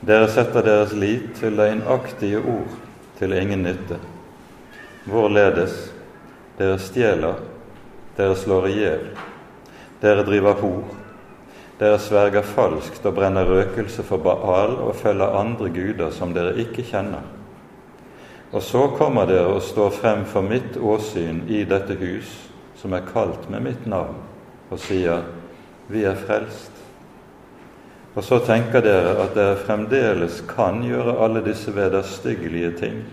dere 0.00 0.30
setter 0.32 0.64
deres 0.64 0.94
lit 0.96 1.34
til 1.36 1.58
løgnaktige 1.60 2.40
ord 2.40 2.78
til 3.18 3.36
ingen 3.36 3.66
nytte. 3.68 4.00
Hvorledes? 5.04 5.76
Dere 6.56 6.80
stjeler, 6.80 7.36
dere 8.16 8.36
slår 8.36 8.68
i 8.68 8.72
hjel, 8.78 9.04
dere 10.00 10.24
driver 10.24 10.56
hor, 10.60 10.90
dere 11.80 12.00
sverger 12.00 12.44
falskt 12.44 13.06
og 13.08 13.16
brenner 13.16 13.48
røkelse 13.48 14.04
for 14.04 14.20
Baal 14.24 14.76
og 14.76 14.96
følger 15.00 15.36
andre 15.40 15.70
guder 15.72 16.12
som 16.12 16.34
dere 16.36 16.56
ikke 16.60 16.84
kjenner. 16.84 17.24
Og 18.52 18.60
så 18.64 18.90
kommer 18.96 19.28
dere 19.28 19.54
og 19.54 19.64
står 19.64 19.92
frem 20.00 20.26
for 20.28 20.44
mitt 20.44 20.76
åsyn 20.76 21.46
i 21.48 21.64
dette 21.68 21.96
hus 22.00 22.49
som 22.80 22.92
er 22.96 23.04
kalt 23.12 23.50
med 23.50 23.62
mitt 23.62 23.86
navn, 23.86 24.16
og 24.70 24.78
sier 24.78 25.22
'Vi 25.88 26.04
er 26.04 26.14
frelst'. 26.14 26.78
Og 28.14 28.24
så 28.24 28.38
tenker 28.38 28.80
dere 28.80 29.22
at 29.22 29.34
dere 29.34 29.56
fremdeles 29.56 30.42
kan 30.48 30.82
gjøre 30.82 31.18
alle 31.24 31.44
disse 31.44 31.74
vederstyggelige 31.74 32.70
ting. 32.78 33.04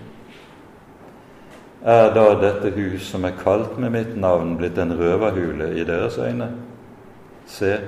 Er 1.84 2.14
da 2.14 2.34
dette 2.42 2.72
hus 2.76 3.10
som 3.12 3.26
er 3.26 3.36
kalt 3.44 3.78
med 3.78 3.92
mitt 3.92 4.18
navn, 4.18 4.58
blitt 4.58 4.78
en 4.78 5.00
røverhule 5.00 5.74
i 5.80 5.84
deres 5.84 6.18
øyne? 6.18 6.52
Se, 7.46 7.80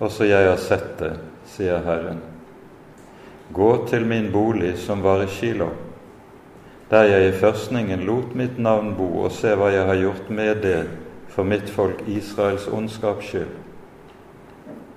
også 0.00 0.24
jeg 0.24 0.48
har 0.48 0.56
sett 0.56 0.98
det, 0.98 1.12
sier 1.46 1.78
Herren. 1.78 2.20
Gå 3.52 3.86
til 3.86 4.06
min 4.06 4.32
bolig 4.32 4.78
som 4.78 5.02
var 5.02 5.22
i 5.22 5.26
Shiloh 5.26 5.89
der 6.90 7.06
jeg 7.06 7.28
i 7.28 7.36
førstningen 7.38 8.02
lot 8.02 8.34
mitt 8.34 8.58
navn 8.58 8.94
bo, 8.98 9.06
og 9.24 9.32
se 9.32 9.54
hva 9.54 9.70
jeg 9.70 9.86
har 9.86 10.00
gjort 10.00 10.30
med 10.30 10.62
det 10.64 10.80
for 11.30 11.46
mitt 11.46 11.70
folk 11.70 12.02
Israels 12.10 12.66
ondskaps 12.66 13.28
skyld. 13.30 13.52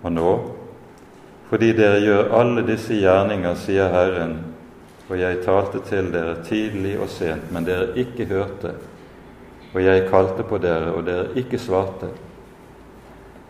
Og 0.03 0.11
nå, 0.11 0.31
fordi 1.51 1.69
dere 1.77 2.01
gjør 2.01 2.33
alle 2.39 2.63
disse 2.65 2.97
gjerninger, 2.97 3.53
sier 3.61 3.93
Herren, 3.93 4.39
og 5.09 5.19
jeg 5.19 5.43
talte 5.45 5.83
til 5.85 6.09
dere 6.11 6.39
tidlig 6.47 6.95
og 6.97 7.11
sent, 7.13 7.51
men 7.53 7.67
dere 7.67 7.91
ikke 7.99 8.25
hørte, 8.25 8.73
og 9.73 9.79
jeg 9.83 10.07
kalte 10.09 10.43
på 10.49 10.57
dere, 10.57 10.95
og 10.97 11.05
dere 11.05 11.29
ikke 11.37 11.61
svarte, 11.61 12.09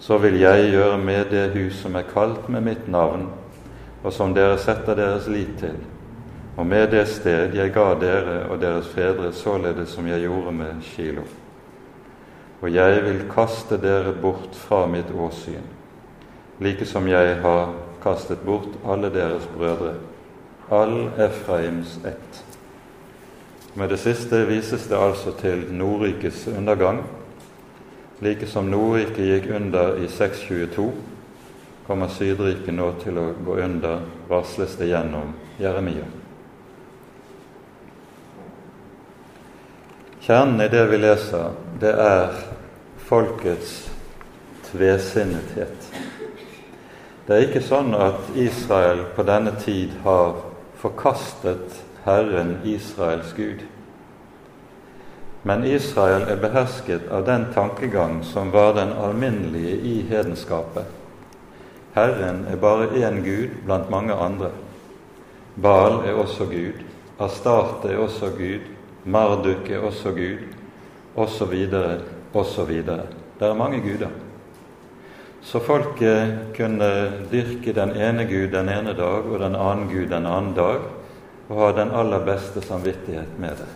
så 0.03 0.17
vil 0.19 0.35
jeg 0.41 0.71
gjøre 0.73 0.99
med 0.99 1.31
det 1.31 1.47
hus 1.55 1.79
som 1.79 1.95
er 1.95 2.09
kalt 2.11 2.49
med 2.51 2.65
mitt 2.67 2.87
navn, 2.91 3.29
og 4.03 4.11
som 4.11 4.35
dere 4.35 4.59
setter 4.59 4.99
deres 4.99 5.31
lit 5.31 5.55
til 5.61 5.79
og 6.57 6.65
med 6.67 6.91
det 6.91 7.07
sted 7.09 7.55
jeg 7.57 7.73
ga 7.73 7.93
dere 7.97 8.43
og 8.49 8.59
deres 8.61 8.87
fedre, 8.93 9.31
således 9.33 9.89
som 9.89 10.07
jeg 10.07 10.21
gjorde 10.21 10.51
med 10.51 10.81
Kilo. 10.81 11.23
Og 12.61 12.73
jeg 12.73 13.01
vil 13.03 13.25
kaste 13.31 13.77
dere 13.81 14.13
bort 14.21 14.55
fra 14.55 14.85
mitt 14.87 15.09
åsyn, 15.11 15.65
like 16.59 16.85
som 16.85 17.07
jeg 17.07 17.41
har 17.41 17.73
kastet 18.03 18.45
bort 18.45 18.69
alle 18.85 19.09
deres 19.09 19.49
brødre, 19.57 19.95
all 20.71 21.09
Efraims 21.17 21.99
ett. 22.05 22.43
Med 23.75 23.89
det 23.89 23.99
siste 23.99 24.45
vises 24.45 24.87
det 24.87 24.97
altså 24.97 25.31
til 25.41 25.65
Nordrikes 25.71 26.47
undergang, 26.47 27.03
like 28.21 28.47
som 28.47 28.69
Nordriket 28.69 29.25
gikk 29.25 29.51
under 29.55 29.97
i 29.97 30.07
622, 30.07 30.91
kommer 31.87 32.07
Sydriket 32.07 32.73
nå 32.73 32.93
til 33.03 33.17
å 33.19 33.31
gå 33.45 33.57
under, 33.65 34.05
varsles 34.29 34.77
det 34.79 34.93
gjennom 34.93 35.33
Jeremia. 35.59 36.22
Kjernen 40.23 40.61
i 40.61 40.67
det 40.67 40.85
vi 40.87 40.97
leser, 40.97 41.49
det 41.79 41.89
er 41.99 42.35
folkets 43.09 43.89
tvesinnethet. 44.69 45.87
Det 47.27 47.33
er 47.35 47.43
ikke 47.43 47.61
sånn 47.67 47.91
at 47.91 48.29
Israel 48.39 49.01
på 49.17 49.25
denne 49.27 49.51
tid 49.59 49.91
har 50.05 50.37
forkastet 50.79 51.81
Herren 52.05 52.53
Israels 52.63 53.33
Gud. 53.35 53.65
Men 55.43 55.65
Israel 55.67 56.23
er 56.31 56.39
behersket 56.39 57.09
av 57.11 57.25
den 57.27 57.49
tankegang 57.51 58.21
som 58.23 58.53
var 58.55 58.77
den 58.79 58.93
alminnelige 58.95 59.75
i 59.75 59.95
hedenskapet. 60.07 60.87
Herren 61.97 62.45
er 62.47 62.63
bare 62.63 62.87
én 62.95 63.19
Gud 63.27 63.59
blant 63.67 63.91
mange 63.91 64.15
andre. 64.15 64.53
Baal 65.59 65.99
er 66.07 66.15
også 66.15 66.47
Gud. 66.47 66.79
Astarte 67.19 67.91
er 67.91 67.99
også 67.99 68.31
Gud. 68.39 68.72
Marduk 69.05 69.69
er 69.69 69.83
også 69.83 70.11
Gud, 70.15 70.43
osv., 71.15 71.55
osv. 72.33 72.71
Det 73.39 73.47
er 73.47 73.53
mange 73.53 73.81
guder. 73.81 74.09
Så 75.43 75.59
folket 75.59 76.55
kunne 76.55 76.89
dyrke 77.31 77.73
den 77.75 77.91
ene 77.99 78.25
Gud 78.25 78.47
den 78.53 78.69
ene 78.69 78.93
dag 78.95 79.25
og 79.27 79.39
den 79.39 79.55
annen 79.59 79.89
Gud 79.91 80.07
den 80.07 80.25
annen 80.25 80.53
dag, 80.55 80.85
og 81.49 81.57
ha 81.59 81.71
den 81.75 81.91
aller 81.91 82.23
beste 82.23 82.61
samvittighet 82.63 83.39
med 83.39 83.59
det. 83.59 83.71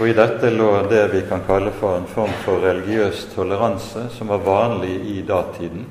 Og 0.00 0.08
I 0.08 0.16
dette 0.18 0.50
lå 0.50 0.72
det 0.90 1.04
vi 1.14 1.22
kan 1.28 1.46
kalle 1.46 1.70
for 1.70 1.96
en 1.96 2.10
form 2.10 2.34
for 2.42 2.60
religiøs 2.60 3.28
toleranse, 3.34 4.08
som 4.10 4.28
var 4.28 4.42
vanlig 4.44 4.98
i 5.14 5.22
datiden. 5.22 5.86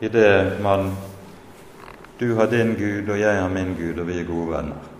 I 0.00 0.08
det 0.08 0.62
man 0.62 0.92
Du 2.20 2.34
har 2.34 2.46
din 2.46 2.74
Gud, 2.74 3.10
og 3.12 3.18
jeg 3.20 3.40
har 3.40 3.48
min 3.48 3.74
Gud, 3.76 3.98
og 4.00 4.06
vi 4.08 4.20
er 4.20 4.24
gode 4.24 4.50
venner. 4.50 4.95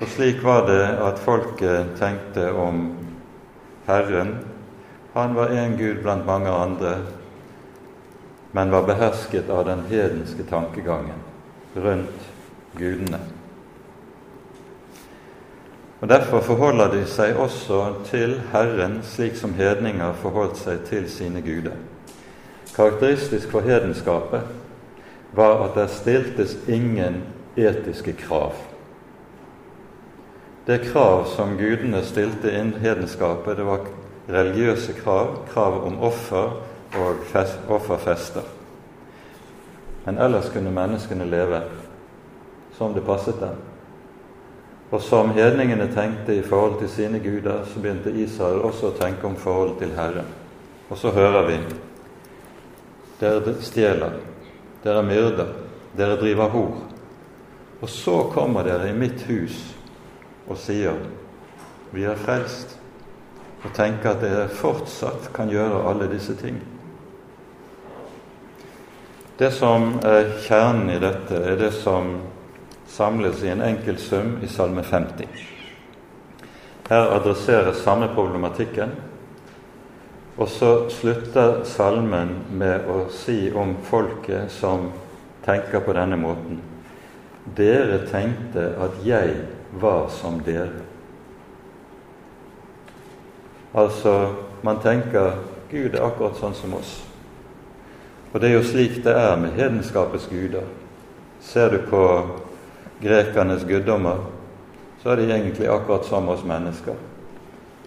Og 0.00 0.08
slik 0.08 0.44
var 0.44 0.64
det 0.66 0.84
at 1.04 1.18
folket 1.20 1.96
tenkte 1.98 2.52
om 2.56 2.86
Herren. 3.86 4.38
Han 5.12 5.34
var 5.34 5.52
én 5.52 5.76
Gud 5.76 6.02
blant 6.02 6.26
mange 6.26 6.50
andre, 6.50 6.94
men 8.52 8.70
var 8.70 8.86
behersket 8.88 9.50
av 9.50 9.66
den 9.68 9.84
hedenske 9.90 10.46
tankegangen 10.48 11.20
rundt 11.76 12.30
gudene. 12.78 13.20
Og 16.00 16.08
Derfor 16.08 16.40
forholder 16.40 16.88
de 16.94 17.04
seg 17.04 17.36
også 17.36 17.82
til 18.08 18.38
Herren 18.54 19.02
slik 19.04 19.36
som 19.36 19.52
hedninger 19.54 20.16
forholdt 20.22 20.56
seg 20.56 20.80
til 20.88 21.10
sine 21.12 21.44
guder. 21.44 21.76
Karakteristisk 22.76 23.50
for 23.52 23.60
hedenskapet 23.60 24.48
var 25.36 25.66
at 25.66 25.76
det 25.76 25.90
stiltes 25.92 26.56
ingen 26.68 27.22
etiske 27.56 28.16
krav. 28.16 28.69
Det 30.70 30.78
krav 30.78 31.24
som 31.24 31.56
gudene 31.58 31.98
stilte 32.06 32.52
inn 32.54 32.68
hedenskapet, 32.78 33.56
det 33.58 33.64
var 33.66 33.88
religiøse 34.30 34.92
krav, 35.00 35.32
krav 35.50 35.80
om 35.82 35.96
offer 36.06 36.52
og 36.94 37.24
fest, 37.26 37.56
offerfester. 37.66 38.44
Men 40.04 40.20
ellers 40.22 40.46
kunne 40.54 40.70
menneskene 40.70 41.26
leve 41.26 41.58
som 42.76 42.94
det 42.94 43.02
passet 43.02 43.40
dem. 43.40 43.56
Og 44.94 45.02
som 45.02 45.32
hedningene 45.34 45.88
tenkte 45.90 46.38
i 46.38 46.46
forhold 46.46 46.78
til 46.84 46.92
sine 46.94 47.18
guder, 47.18 47.66
så 47.66 47.82
begynte 47.82 48.14
Israel 48.22 48.62
også 48.70 48.92
å 48.92 48.98
tenke 49.00 49.26
om 49.26 49.34
forholdet 49.42 49.82
til 49.82 49.96
Herren. 49.98 50.30
Og 50.86 51.02
så 51.02 51.10
hører 51.18 51.50
vi 51.50 51.58
dere 53.18 53.58
stjeler, 53.58 54.22
dere 54.86 55.02
myrder, 55.02 55.50
dere 55.98 56.22
driver 56.22 56.54
hor. 56.54 56.80
Og 57.82 57.90
så 57.90 58.20
kommer 58.30 58.70
dere 58.70 58.94
i 58.94 58.98
mitt 59.02 59.26
hus 59.26 59.58
og 60.50 60.58
sier 60.58 60.98
vi 61.94 62.04
er 62.06 62.18
frelst, 62.18 62.76
og 63.64 63.72
tenker 63.76 64.14
at 64.14 64.22
dere 64.22 64.48
fortsatt 64.52 65.30
kan 65.34 65.50
gjøre 65.50 65.84
alle 65.90 66.08
disse 66.10 66.34
ting. 66.38 66.60
Det 69.40 69.50
som 69.56 69.94
er 70.04 70.34
kjernen 70.44 70.90
i 70.92 71.00
dette, 71.00 71.34
er 71.34 71.56
det 71.60 71.72
som 71.72 72.12
samles 72.90 73.42
i 73.44 73.52
en 73.52 73.62
enkel 73.64 73.98
sum 74.00 74.36
i 74.44 74.48
Salme 74.50 74.84
50. 74.84 75.28
Her 76.90 77.14
adresseres 77.14 77.80
samme 77.84 78.10
problematikken, 78.14 78.92
og 80.40 80.48
så 80.48 80.72
slutter 80.92 81.62
salmen 81.68 82.34
med 82.56 82.88
å 82.88 83.04
si 83.12 83.50
om 83.52 83.76
folket 83.84 84.52
som 84.52 84.88
tenker 85.44 85.82
på 85.84 85.94
denne 85.96 86.16
måten. 86.20 86.60
Dere 87.56 88.02
tenkte 88.08 88.70
at 88.80 89.00
jeg 89.04 89.34
var 89.78 90.08
som 90.08 90.42
dere. 90.42 90.82
Altså, 93.74 94.34
man 94.62 94.80
tenker 94.82 95.38
Gud 95.70 95.94
er 95.94 96.02
akkurat 96.02 96.38
sånn 96.40 96.54
som 96.58 96.74
oss. 96.74 96.96
Og 98.32 98.40
det 98.42 98.50
er 98.50 98.56
jo 98.56 98.66
slik 98.66 98.98
det 99.04 99.14
er 99.14 99.36
med 99.38 99.54
hedenskapets 99.54 100.26
guder. 100.30 100.66
Ser 101.40 101.70
du 101.70 101.78
på 101.86 102.02
grekernes 103.00 103.62
guddommer, 103.64 104.24
så 105.02 105.12
er 105.12 105.22
de 105.22 105.30
egentlig 105.30 105.70
akkurat 105.70 106.04
som 106.06 106.28
oss 106.28 106.42
mennesker. 106.44 106.98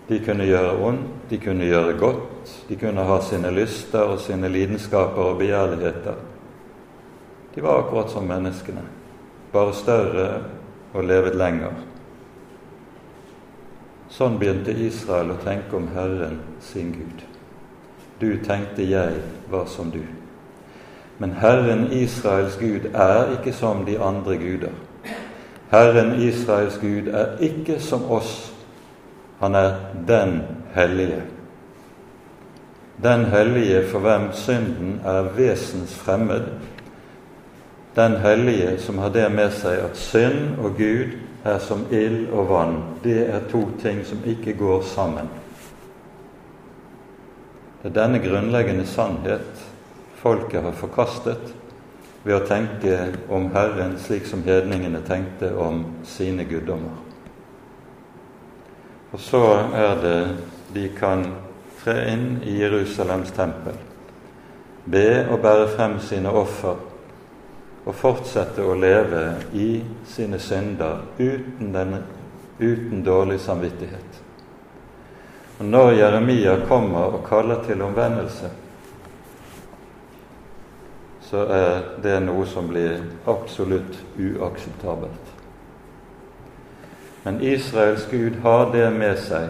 De 0.07 0.19
kunne 0.23 0.47
gjøre 0.47 0.79
ondt, 0.83 1.11
de 1.29 1.39
kunne 1.39 1.67
gjøre 1.67 1.97
godt, 1.99 2.55
de 2.67 2.75
kunne 2.79 3.05
ha 3.07 3.19
sine 3.23 3.51
lyster 3.55 4.15
og 4.15 4.19
sine 4.23 4.49
lidenskaper 4.51 5.31
og 5.31 5.37
begjærligheter. 5.39 6.17
De 7.55 7.63
var 7.63 7.83
akkurat 7.83 8.11
som 8.11 8.27
menneskene, 8.27 8.81
bare 9.53 9.75
større 9.77 10.27
og 10.93 11.03
levet 11.09 11.35
lenger. 11.35 11.73
Sånn 14.13 14.37
begynte 14.37 14.73
Israel 14.85 15.33
å 15.33 15.39
tenke 15.41 15.77
om 15.77 15.87
Herren 15.95 16.39
sin 16.61 16.91
Gud. 16.93 17.23
Du 18.21 18.37
tenkte 18.45 18.85
jeg 18.85 19.23
var 19.49 19.65
som 19.67 19.89
du. 19.91 20.03
Men 21.17 21.33
Herren 21.41 21.87
Israels 21.91 22.57
Gud 22.61 22.89
er 22.93 23.33
ikke 23.37 23.53
som 23.53 23.85
de 23.85 23.97
andre 23.97 24.37
guder. 24.37 24.73
Herren 25.73 26.13
Israels 26.21 26.77
Gud 26.81 27.09
er 27.09 27.37
ikke 27.41 27.79
som 27.81 28.05
oss. 28.11 28.51
Han 29.39 29.55
er 29.57 29.79
den 30.07 30.41
hellige. 30.75 31.23
Den 33.03 33.25
hellige 33.25 33.81
for 33.89 34.05
hvem 34.05 34.29
synden 34.37 34.99
er 35.05 35.31
vesens 35.35 35.95
fremmed, 35.95 36.45
den 37.95 38.15
hellige 38.15 38.77
som 38.77 38.97
har 38.97 39.09
det 39.09 39.29
med 39.29 39.53
seg 39.53 39.83
at 39.85 39.97
synd 39.97 40.57
og 40.63 40.77
Gud 40.77 41.13
er 41.45 41.59
som 41.61 41.85
ild 41.91 42.31
og 42.31 42.47
vann. 42.49 42.77
Det 43.03 43.27
er 43.29 43.49
to 43.51 43.67
ting 43.81 44.01
som 44.05 44.23
ikke 44.25 44.55
går 44.57 44.81
sammen. 44.81 45.29
Det 47.81 47.91
er 47.91 47.97
denne 47.97 48.21
grunnleggende 48.23 48.85
sannhet 48.87 49.65
folket 50.23 50.63
har 50.63 50.75
forkastet 50.79 51.51
ved 52.23 52.37
å 52.37 52.45
tenke 52.47 52.97
om 53.29 53.49
Herren 53.53 53.97
slik 53.99 54.25
som 54.25 54.45
hedningene 54.45 55.03
tenkte 55.03 55.51
om 55.59 55.83
sine 56.07 56.47
guddommer. 56.47 56.95
Og 59.13 59.19
så 59.21 59.43
er 59.75 59.99
det 60.01 60.19
de 60.73 60.87
kan 60.95 61.27
tre 61.83 61.97
inn 62.13 62.39
i 62.47 62.55
Jerusalems 62.61 63.35
tempel, 63.35 63.75
be 64.87 65.27
og 65.27 65.43
bære 65.43 65.67
frem 65.75 65.99
sine 66.01 66.31
offer 66.31 66.79
og 67.83 67.95
fortsette 67.95 68.63
å 68.63 68.75
leve 68.79 69.23
i 69.53 69.83
sine 70.07 70.39
synder 70.39 71.03
uten, 71.17 71.73
denne, 71.73 71.99
uten 72.59 73.03
dårlig 73.03 73.39
samvittighet. 73.43 74.19
Og 75.59 75.65
Når 75.65 75.91
Jeremia 75.91 76.57
kommer 76.67 77.17
og 77.17 77.25
kaller 77.27 77.63
til 77.67 77.81
omvendelse, 77.81 78.49
så 81.27 81.45
er 81.49 81.83
det 82.03 82.19
noe 82.23 82.45
som 82.45 82.67
blir 82.69 83.03
absolutt 83.25 83.99
uakseptabelt. 84.19 85.31
Men 87.23 87.41
Israels 87.41 88.07
Gud 88.11 88.41
har 88.43 88.71
det 88.71 88.89
med 88.93 89.17
seg 89.17 89.49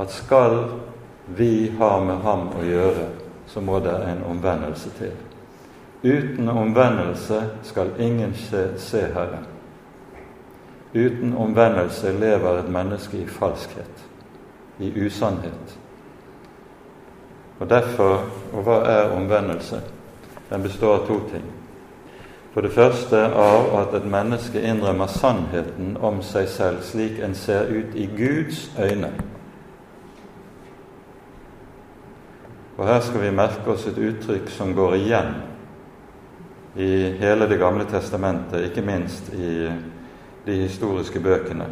at 0.00 0.12
skal 0.14 0.62
vi 1.26 1.72
ha 1.78 1.90
med 2.04 2.22
ham 2.24 2.48
å 2.56 2.62
gjøre, 2.64 3.08
så 3.50 3.60
må 3.60 3.80
det 3.84 3.96
en 4.06 4.22
omvendelse 4.30 4.94
til. 4.98 5.12
Uten 6.04 6.48
omvendelse 6.48 7.42
skal 7.62 7.90
ingen 7.98 8.34
se, 8.34 8.68
se 8.76 9.00
Herren. 9.00 9.46
Uten 10.94 11.36
omvendelse 11.36 12.12
lever 12.12 12.58
et 12.58 12.70
menneske 12.70 13.18
i 13.18 13.26
falskhet, 13.26 14.06
i 14.78 15.06
usannhet. 15.06 15.78
Og 17.58 17.70
derfor 17.70 18.24
Og 18.52 18.62
hva 18.62 18.80
er 18.82 19.12
omvendelse? 19.14 19.80
Den 20.50 20.62
består 20.62 20.94
av 20.94 21.06
to 21.06 21.20
ting. 21.30 21.44
For 22.52 22.60
det 22.60 22.72
første 22.72 23.16
av 23.16 23.68
at 23.78 23.94
et 23.94 24.06
menneske 24.10 24.62
innrømmer 24.62 25.06
sannheten 25.06 25.96
om 26.02 26.18
seg 26.22 26.48
selv 26.48 26.82
slik 26.82 27.20
en 27.22 27.34
ser 27.34 27.70
ut 27.70 27.94
i 27.94 28.08
Guds 28.16 28.72
øyne. 28.78 29.12
Og 32.78 32.86
her 32.86 33.00
skal 33.00 33.22
vi 33.22 33.30
merke 33.30 33.70
oss 33.70 33.86
et 33.86 33.98
uttrykk 33.98 34.50
som 34.50 34.74
går 34.74 34.94
igjen 34.98 35.34
i 36.76 37.10
hele 37.18 37.48
Det 37.48 37.58
gamle 37.58 37.84
testamentet, 37.84 38.64
ikke 38.64 38.82
minst 38.82 39.32
i 39.34 39.70
de 40.46 40.56
historiske 40.62 41.20
bøkene. 41.20 41.66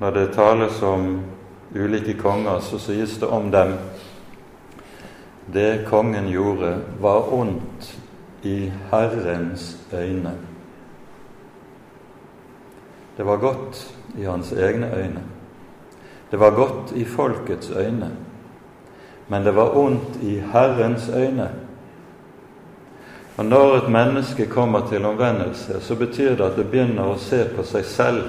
Når 0.00 0.10
det 0.10 0.32
tales 0.34 0.82
om 0.82 1.20
ulike 1.74 2.14
konger, 2.18 2.60
så 2.60 2.78
sies 2.78 3.18
det 3.18 3.28
om 3.28 3.50
dem 3.50 3.76
det 5.52 5.86
kongen 5.88 6.28
gjorde, 6.30 6.76
var 7.00 7.32
ondt 7.34 7.98
i 8.42 8.72
Herrens 8.90 9.78
øyne. 9.92 10.32
Det 13.16 13.26
var 13.26 13.36
godt 13.36 13.94
i 14.18 14.22
hans 14.24 14.52
egne 14.52 14.90
øyne. 14.96 15.22
Det 16.30 16.40
var 16.40 16.50
godt 16.50 16.92
i 16.96 17.04
folkets 17.04 17.70
øyne, 17.70 18.10
men 19.28 19.44
det 19.44 19.56
var 19.56 19.76
ondt 19.76 20.22
i 20.22 20.38
Herrens 20.38 21.08
øyne. 21.08 21.50
Og 23.36 23.44
Når 23.44 23.76
et 23.76 23.90
menneske 23.90 24.46
kommer 24.46 24.88
til 24.88 25.04
omvendelse, 25.04 25.80
så 25.80 25.94
betyr 25.96 26.36
det 26.36 26.44
at 26.44 26.56
det 26.56 26.70
begynner 26.70 27.08
å 27.08 27.18
se 27.18 27.44
på 27.56 27.64
seg 27.64 27.84
selv 27.84 28.22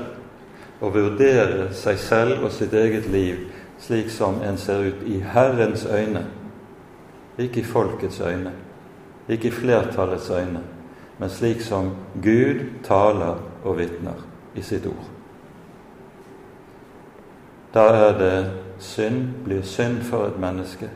og 0.81 0.93
vurdere 0.95 1.73
seg 1.75 1.99
selv 1.99 2.43
og 2.43 2.51
sitt 2.51 2.73
eget 2.73 3.09
liv 3.11 3.49
slik 3.83 4.09
som 4.09 4.41
en 4.41 4.57
ser 4.57 4.79
ut 4.79 5.07
i 5.07 5.19
Herrens 5.19 5.85
øyne, 5.85 6.25
ikke 7.37 7.59
i 7.59 7.63
folkets 7.63 8.21
øyne, 8.21 8.51
ikke 9.29 9.47
i 9.47 9.51
flertallets 9.51 10.29
øyne, 10.29 10.61
men 11.19 11.29
slik 11.29 11.61
som 11.61 11.91
Gud 12.23 12.63
taler 12.83 13.35
og 13.63 13.77
vitner 13.77 14.23
i 14.55 14.61
sitt 14.61 14.85
ord. 14.85 15.09
Da 17.73 17.79
er 17.79 18.17
det 18.17 18.51
synd 18.79 19.27
blir 19.43 19.61
synd 19.61 20.01
for 20.01 20.25
et 20.25 20.39
menneske. 20.39 20.89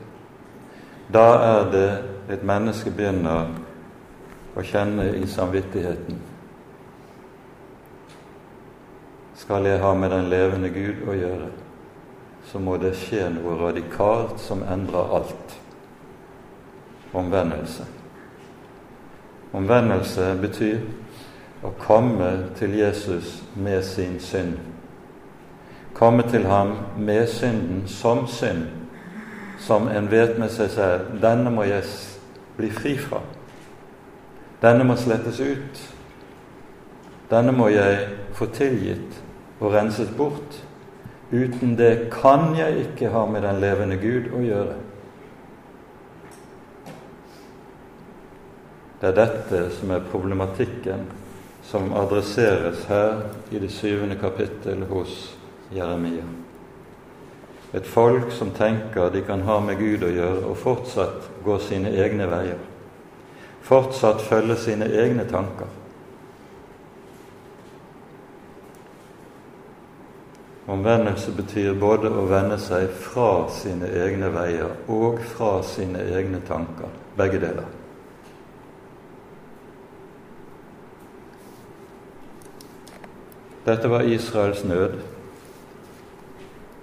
Da 1.13 1.27
er 1.33 1.71
det 1.71 1.89
et 2.29 2.43
menneske 2.43 2.91
begynner 2.91 3.47
å 4.57 4.65
kjenne 4.65 5.11
i 5.19 5.27
samvittigheten 5.29 6.19
Skal 9.37 9.69
jeg 9.69 9.79
ha 9.79 9.93
med 9.93 10.11
den 10.11 10.29
levende 10.31 10.71
Gud 10.73 11.03
å 11.07 11.13
gjøre, 11.13 11.51
så 12.49 12.59
må 12.59 12.73
det 12.81 12.95
skje 12.97 13.27
noe 13.35 13.53
radikalt 13.59 14.41
som 14.41 14.63
endrer 14.65 15.13
alt. 15.13 15.53
Omvendelse. 17.13 17.85
Omvendelse 19.55 20.31
betyr 20.41 20.81
å 21.63 21.71
komme 21.79 22.31
til 22.57 22.73
Jesus 22.81 23.37
med 23.55 23.85
sin 23.85 24.17
synd 24.19 24.57
komme 25.97 26.23
til 26.29 26.45
ham 26.45 26.75
med 26.97 27.27
synden 27.27 27.87
som 27.87 28.27
synd, 28.27 28.65
som 29.59 29.87
en 29.87 30.11
vet 30.11 30.37
med 30.39 30.51
seg 30.53 30.69
selv 30.69 31.15
denne 31.21 31.49
må 31.51 31.65
jeg 31.65 31.83
bli 32.57 32.69
fri 32.69 32.93
fra. 33.01 33.21
Denne 34.61 34.87
må 34.87 34.95
slettes 34.97 35.39
ut. 35.39 35.83
Denne 37.29 37.53
må 37.53 37.67
jeg 37.69 38.07
få 38.37 38.47
tilgitt 38.55 39.19
og 39.59 39.73
renset 39.73 40.13
bort. 40.17 40.61
Uten 41.31 41.75
det 41.77 42.09
kan 42.13 42.55
jeg 42.57 42.87
ikke 42.87 43.11
ha 43.11 43.25
med 43.29 43.43
den 43.43 43.59
levende 43.61 43.97
Gud 44.01 44.31
å 44.33 44.41
gjøre. 44.41 44.77
Det 48.97 49.11
er 49.11 49.17
dette 49.19 49.61
som 49.77 49.91
er 49.93 50.07
problematikken 50.09 51.05
som 51.67 51.91
adresseres 51.93 52.85
her 52.89 53.27
i 53.51 53.59
det 53.59 53.69
syvende 53.75 54.15
kapittel 54.17 54.87
hos 54.89 55.35
Jeremia. 55.75 56.25
Et 57.75 57.85
folk 57.85 58.31
som 58.31 58.53
tenker 58.55 59.11
de 59.13 59.21
kan 59.27 59.43
ha 59.43 59.59
med 59.59 59.77
Gud 59.77 60.05
å 60.07 60.09
gjøre, 60.09 60.45
og 60.47 60.57
fortsatt 60.57 61.27
gå 61.43 61.59
sine 61.59 61.91
egne 61.91 62.29
veier. 62.31 62.61
Fortsatt 63.67 64.21
følge 64.23 64.55
sine 64.55 64.87
egne 64.87 65.25
tanker. 65.27 65.67
Omvendelse 70.67 71.31
betyr 71.35 71.75
både 71.79 72.11
å 72.11 72.25
vende 72.27 72.57
seg 72.59 72.89
fra 72.91 73.47
sine 73.51 73.87
egne 73.87 74.29
veier 74.31 74.71
og 74.91 75.19
fra 75.33 75.57
sine 75.63 76.03
egne 76.15 76.41
tanker. 76.47 76.91
Begge 77.19 77.39
deler. 77.43 77.67
Dette 83.67 83.91
var 83.91 84.07
Israels 84.07 84.63
nød. 84.67 84.99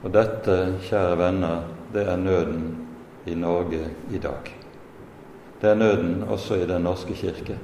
Og 0.04 0.12
dette, 0.12 0.58
kjære 0.84 1.16
venner, 1.20 1.64
det 1.92 2.04
er 2.08 2.20
nøden 2.20 2.66
i 3.24 3.36
Norge 3.40 3.86
i 4.12 4.20
dag. 4.20 4.52
Det 5.60 5.70
er 5.70 5.74
nøden 5.74 6.24
også 6.28 6.54
i 6.54 6.66
Den 6.66 6.82
norske 6.82 7.14
kirke. 7.14 7.58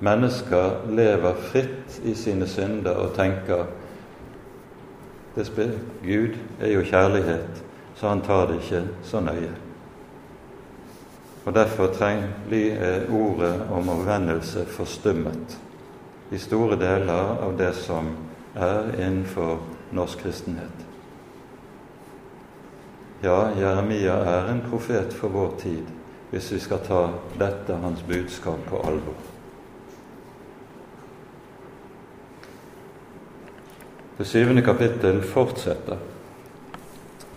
Mennesker 0.00 0.88
lever 0.90 1.34
fritt 1.34 2.00
i 2.04 2.14
sine 2.14 2.46
synder 2.46 2.98
og 2.98 3.14
tenker 3.14 3.66
Gud 6.02 6.34
er 6.60 6.72
jo 6.72 6.82
kjærlighet, 6.84 7.62
så 7.96 8.08
han 8.08 8.20
tar 8.20 8.46
det 8.46 8.54
ikke 8.54 8.82
så 9.02 9.20
nøye. 9.20 9.52
Og 11.44 11.54
Derfor 11.54 11.88
blir 12.48 12.76
ordet 13.10 13.62
om 13.70 13.88
omvendelse 13.88 14.66
forstummet 14.66 15.58
i 16.30 16.38
store 16.38 16.76
deler 16.76 17.38
av 17.42 17.56
det 17.58 17.74
som 17.74 18.12
er 18.54 18.92
innenfor 18.98 19.58
norsk 19.92 20.18
kristenhet. 20.18 20.86
Ja, 23.22 23.50
Jeremia 23.58 24.12
er 24.12 24.48
en 24.50 24.62
profet 24.70 25.12
for 25.14 25.28
vår 25.28 25.52
tid, 25.58 25.86
hvis 26.32 26.52
vi 26.52 26.58
skal 26.64 26.80
ta 26.80 27.00
dette 27.36 27.74
hans 27.76 28.00
budskap 28.08 28.62
på 28.68 28.78
alvor. 28.88 29.18
Det 34.16 34.24
syvende 34.24 34.62
kapittel 34.64 35.20
fortsetter 35.22 35.98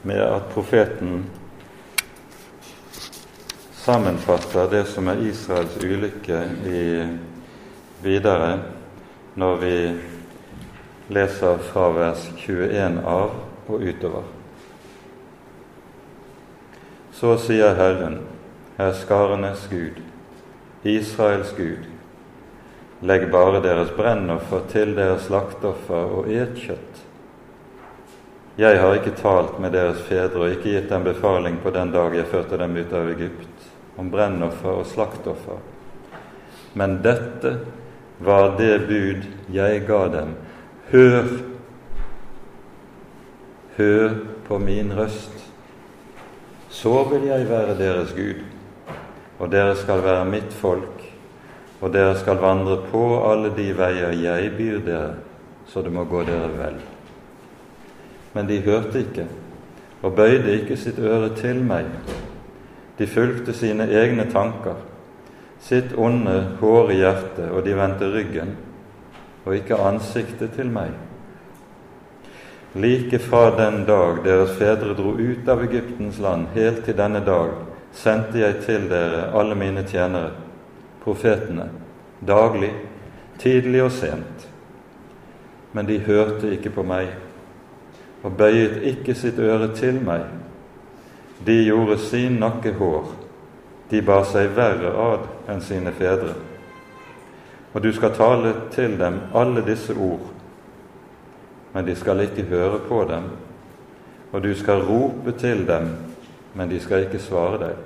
med 0.08 0.22
at 0.22 0.48
profeten 0.54 1.26
sammenfatter 3.84 4.70
det 4.72 4.86
som 4.88 5.12
er 5.12 5.24
Israels 5.28 5.76
ulykke 5.84 6.40
i 6.72 6.84
videre, 8.06 8.54
når 9.36 9.60
vi 9.60 9.74
leser 11.10 11.60
fra 11.68 11.90
vers 11.98 12.30
21 12.38 13.02
av 13.04 13.36
og 13.68 13.84
utover. 13.84 14.32
Så 17.12 17.36
sier 17.44 17.76
Herren, 17.76 18.22
herskarenes 18.78 19.68
Gud, 19.72 20.02
Israels 20.84 21.54
Gud, 21.58 21.88
legg 23.00 23.30
bare 23.32 23.62
deres 23.64 23.92
brennoffer 23.96 24.66
til 24.72 24.96
deres 24.98 25.28
slaktoffer 25.30 26.16
og 26.20 26.30
et 26.32 26.56
kjøtt. 26.60 27.02
Jeg 28.58 28.80
har 28.80 28.96
ikke 28.96 29.16
talt 29.20 29.58
med 29.60 29.74
deres 29.76 30.00
fedre 30.08 30.46
og 30.46 30.54
ikke 30.54 30.78
gitt 30.78 30.92
dem 30.92 31.04
befaling 31.04 31.58
på 31.64 31.74
den 31.76 31.92
dag 31.92 32.14
jeg 32.16 32.30
førte 32.32 32.60
dem 32.60 32.78
ut 32.78 32.94
av 32.96 33.10
Egypt, 33.12 33.72
om 34.00 34.12
brennoffer 34.12 34.80
og 34.80 34.88
slaktoffer. 34.88 35.60
Men 36.76 37.00
dette 37.04 37.58
var 38.24 38.56
det 38.60 38.88
bud 38.88 39.28
jeg 39.52 39.84
ga 39.88 40.02
dem. 40.12 40.36
Hør! 40.92 41.28
Hør 43.76 44.16
på 44.48 44.60
min 44.60 44.94
røst. 44.96 45.36
Så 46.72 47.04
vil 47.12 47.28
jeg 47.28 47.50
være 47.50 47.78
deres 47.80 48.12
Gud, 48.16 48.44
og 49.39 49.52
dere 49.52 49.76
skal 49.76 50.04
være 50.04 50.26
mitt 50.30 50.54
folk, 50.54 51.02
og 51.82 51.93
dere 51.93 52.15
skal 52.17 52.39
vandre 52.41 52.78
på 52.91 53.06
alle 53.28 53.52
de 53.56 53.69
veier 53.78 54.15
jeg 54.15 54.52
byr 54.58 54.84
dere, 54.86 55.15
så 55.67 55.82
det 55.82 55.91
må 55.93 56.06
gå 56.08 56.24
dere 56.28 56.52
vel. 56.56 56.78
Men 58.34 58.48
de 58.48 58.62
hørte 58.62 59.00
ikke 59.00 59.28
og 60.06 60.13
bøyde 60.13 60.54
ikke 60.60 60.78
sitt 60.78 61.00
øre 61.00 61.32
til 61.36 61.63
meg. 61.65 61.88
De 63.00 63.08
fulgte 63.08 63.56
sine 63.58 63.88
egne 63.89 64.28
tanker, 64.32 64.78
sitt 65.60 65.95
onde, 65.98 66.36
hårde 66.60 66.93
hjerte, 66.93 67.50
og 67.52 67.65
de 67.65 67.74
vendte 67.76 68.12
ryggen 68.13 68.54
og 69.45 69.56
ikke 69.56 69.78
ansiktet 69.78 70.56
til 70.58 70.69
meg. 70.74 70.93
Like 72.76 73.19
fra 73.24 73.50
den 73.56 73.84
dag 73.88 74.24
deres 74.26 74.56
fedre 74.60 74.95
dro 74.98 75.13
ut 75.15 75.50
av 75.50 75.62
Egyptens 75.63 76.17
land, 76.19 76.50
helt 76.56 76.84
til 76.86 76.98
denne 76.98 77.21
dag, 77.26 77.54
sendte 77.96 78.42
jeg 78.42 78.62
til 78.66 78.90
dere 78.92 79.30
alle 79.38 79.56
mine 79.56 79.86
tjenere, 79.88 80.34
profetene, 81.04 81.70
daglig, 82.28 82.74
tidlig 83.40 83.84
og 83.84 83.92
sent. 83.96 84.48
Men 85.74 85.88
de 85.88 86.00
hørte 86.04 86.52
ikke 86.56 86.74
på 86.76 86.86
meg 86.88 87.14
og 88.26 88.34
bøyet 88.40 88.82
ikke 88.90 89.14
sitt 89.14 89.40
øre 89.40 89.70
til 89.78 90.00
meg. 90.02 90.24
De 91.46 91.56
gjorde 91.66 92.00
sin 92.02 92.40
nakke 92.42 92.74
hår, 92.80 93.12
de 93.92 94.02
bar 94.02 94.24
seg 94.26 94.56
verre 94.58 94.94
ad 95.12 95.52
enn 95.52 95.62
sine 95.62 95.94
fedre. 95.94 96.34
Og 97.76 97.84
du 97.84 97.92
skal 97.94 98.16
tale 98.16 98.56
til 98.74 98.96
dem 98.98 99.20
alle 99.36 99.62
disse 99.68 99.94
ord 99.94 100.32
men 101.76 101.86
de 101.86 101.96
skal 101.96 102.22
ikke 102.24 102.46
høre 102.48 102.78
på 102.88 103.02
dem. 103.10 103.26
Og 104.32 104.44
du 104.44 104.54
skal 104.56 104.86
rope 104.88 105.34
til 105.36 105.66
dem 105.68 105.90
men 106.56 106.72
de 106.72 106.80
skal 106.80 107.06
ikke 107.06 107.22
svare 107.22 107.60
deg. 107.62 107.84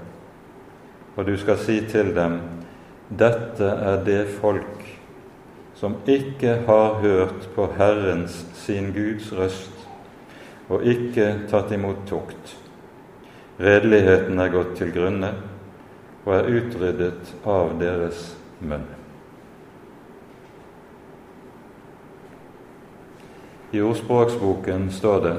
Og 1.18 1.26
du 1.28 1.36
skal 1.42 1.58
si 1.60 1.80
til 1.90 2.14
dem, 2.16 2.40
dette 3.10 3.66
er 3.66 4.04
det 4.06 4.22
folk 4.40 4.86
som 5.80 5.96
ikke 6.08 6.60
har 6.68 7.00
hørt 7.02 7.50
på 7.56 7.70
Herrens, 7.78 8.46
sin 8.54 8.92
Guds 8.94 9.32
røst, 9.34 9.86
og 10.70 10.84
ikke 10.86 11.32
tatt 11.50 11.72
imot 11.74 12.04
tukt. 12.08 12.56
Redeligheten 13.60 14.40
er 14.40 14.52
gått 14.54 14.76
til 14.80 14.92
grunne 14.96 15.34
og 16.26 16.34
er 16.36 16.50
utryddet 16.60 17.34
av 17.48 17.74
deres 17.80 18.30
munn. 18.60 18.86
I 23.72 23.82
ordspråksboken 23.86 24.90
står 24.94 25.24
det 25.26 25.34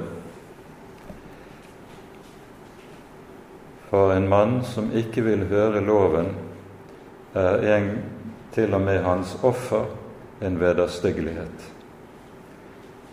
For 3.90 4.12
en 4.14 4.28
mann 4.28 4.60
som 4.64 4.92
ikke 4.94 5.24
vil 5.26 5.48
høre 5.50 5.82
loven, 5.82 6.30
er 7.34 7.64
en, 7.76 7.90
til 8.54 8.74
og 8.74 8.80
med 8.82 9.02
hans 9.02 9.36
offer 9.42 9.86
en 10.42 10.60
vederstyggelighet. 10.60 11.66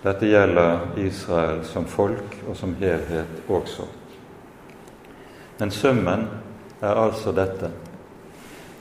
Dette 0.03 0.29
gjelder 0.29 0.97
Israel 1.01 1.63
som 1.65 1.85
folk 1.89 2.37
og 2.47 2.55
som 2.57 2.75
helhet 2.79 3.49
også. 3.49 3.87
Men 5.59 5.71
summen 5.71 6.27
er 6.81 6.93
altså 6.93 7.33
dette. 7.33 7.71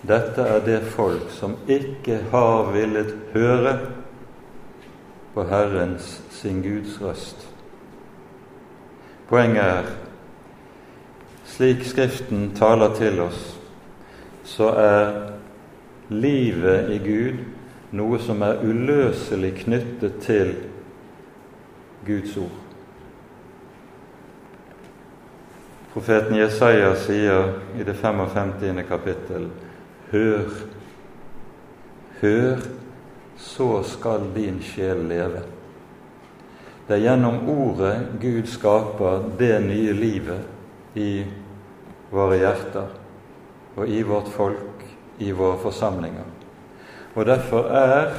Dette 0.06 0.44
er 0.44 0.61
det 0.64 0.82
folk 0.92 1.30
som 1.32 1.56
ikke 1.68 2.20
har 2.30 2.72
villet 2.72 3.14
høre 3.32 3.78
på 5.35 5.44
Herrens, 5.48 6.22
sin 6.30 6.62
Guds 6.62 7.00
røst. 7.00 7.48
Poenget 9.28 9.64
er 9.64 9.88
slik 11.57 11.87
Skriften 11.88 12.51
taler 12.55 12.92
til 12.99 13.21
oss, 13.25 13.55
så 14.45 14.66
er 14.77 15.07
livet 16.12 16.90
i 16.92 16.99
Gud 17.01 17.38
noe 17.97 18.19
som 18.21 18.42
er 18.45 18.61
uløselig 18.61 19.55
knyttet 19.62 20.19
til 20.27 20.53
Guds 22.05 22.35
ord. 22.37 22.59
Profeten 25.95 26.37
Jesaja 26.37 26.90
sier 27.01 27.55
i 27.81 27.87
det 27.88 27.95
55. 28.03 28.83
kapittel 28.88 29.49
Hør, 30.11 30.51
hør, 32.21 32.66
så 33.40 33.71
skal 33.83 34.29
din 34.35 34.61
sjel 34.62 35.01
leve. 35.09 35.40
Det 36.87 36.99
er 36.99 37.03
gjennom 37.09 37.49
ordet 37.49 37.97
Gud 38.21 38.45
skaper 38.53 39.25
det 39.40 39.57
nye 39.64 39.97
livet 39.97 40.95
i 41.01 41.25
våre 42.11 42.38
hjerter 42.40 42.95
og 43.77 43.88
i 43.88 44.03
vårt 44.07 44.29
folk, 44.33 44.85
i 45.19 45.33
våre 45.33 45.59
forsamlinger. 45.61 46.29
Og 47.16 47.27
derfor 47.29 47.69
er 47.73 48.14